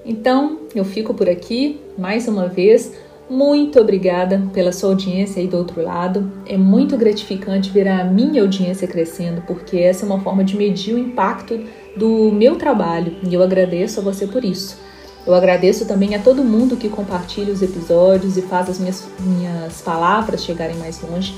então, 0.04 0.58
eu 0.74 0.84
fico 0.84 1.14
por 1.14 1.28
aqui 1.28 1.80
mais 1.96 2.26
uma 2.26 2.48
vez. 2.48 2.92
Muito 3.30 3.80
obrigada 3.80 4.42
pela 4.52 4.72
sua 4.72 4.90
audiência 4.90 5.40
aí 5.40 5.46
do 5.46 5.56
outro 5.56 5.80
lado. 5.80 6.30
É 6.44 6.56
muito 6.56 6.96
gratificante 6.96 7.70
ver 7.70 7.86
a 7.86 8.04
minha 8.04 8.42
audiência 8.42 8.88
crescendo, 8.88 9.42
porque 9.42 9.78
essa 9.78 10.04
é 10.04 10.06
uma 10.06 10.20
forma 10.20 10.42
de 10.42 10.56
medir 10.56 10.94
o 10.94 10.98
impacto 10.98 11.60
do 11.96 12.32
meu 12.32 12.56
trabalho 12.56 13.16
e 13.22 13.32
eu 13.32 13.42
agradeço 13.42 14.00
a 14.00 14.02
você 14.02 14.26
por 14.26 14.44
isso. 14.44 14.76
Eu 15.24 15.34
agradeço 15.34 15.86
também 15.86 16.16
a 16.16 16.18
todo 16.18 16.42
mundo 16.42 16.76
que 16.76 16.88
compartilha 16.88 17.52
os 17.52 17.62
episódios 17.62 18.36
e 18.36 18.42
faz 18.42 18.68
as 18.68 18.80
minhas, 18.80 19.06
minhas 19.20 19.80
palavras 19.80 20.44
chegarem 20.44 20.76
mais 20.76 21.00
longe. 21.00 21.32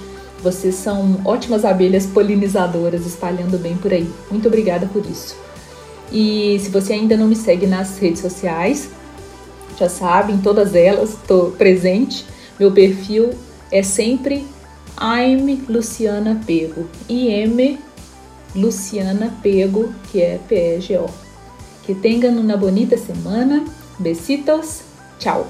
Vocês 0.44 0.74
são 0.74 1.22
ótimas 1.24 1.64
abelhas 1.64 2.04
polinizadoras 2.04 3.07
espalhando 3.07 3.57
bem 3.57 3.78
por 3.78 3.90
aí. 3.90 4.07
Muito 4.30 4.46
obrigada 4.46 4.87
por 4.87 5.02
isso. 5.07 5.35
E 6.12 6.61
se 6.61 6.68
você 6.68 6.92
ainda 6.92 7.16
não 7.16 7.26
me 7.26 7.35
segue 7.35 7.66
nas 7.66 7.96
redes 7.96 8.20
sociais, 8.20 8.90
já 9.78 9.88
sabe, 9.88 10.35
em 10.35 10.38
todas 10.38 10.74
elas 10.74 11.14
estou 11.14 11.52
presente. 11.52 12.26
Meu 12.61 12.70
perfil 12.72 13.30
é 13.72 13.83
sempre 13.83 14.46
I'm 15.00 15.64
Luciana 15.66 16.38
Pego. 16.46 16.87
IM 17.09 17.78
Luciana 18.54 19.35
Pego, 19.42 19.94
que 20.12 20.20
é 20.20 20.38
P-E-G-O. 20.46 21.09
Que 21.85 21.94
tenham 21.94 22.37
uma 22.37 22.57
bonita 22.59 22.98
semana. 22.98 23.64
Besitos. 23.98 24.83
Tchau. 25.18 25.48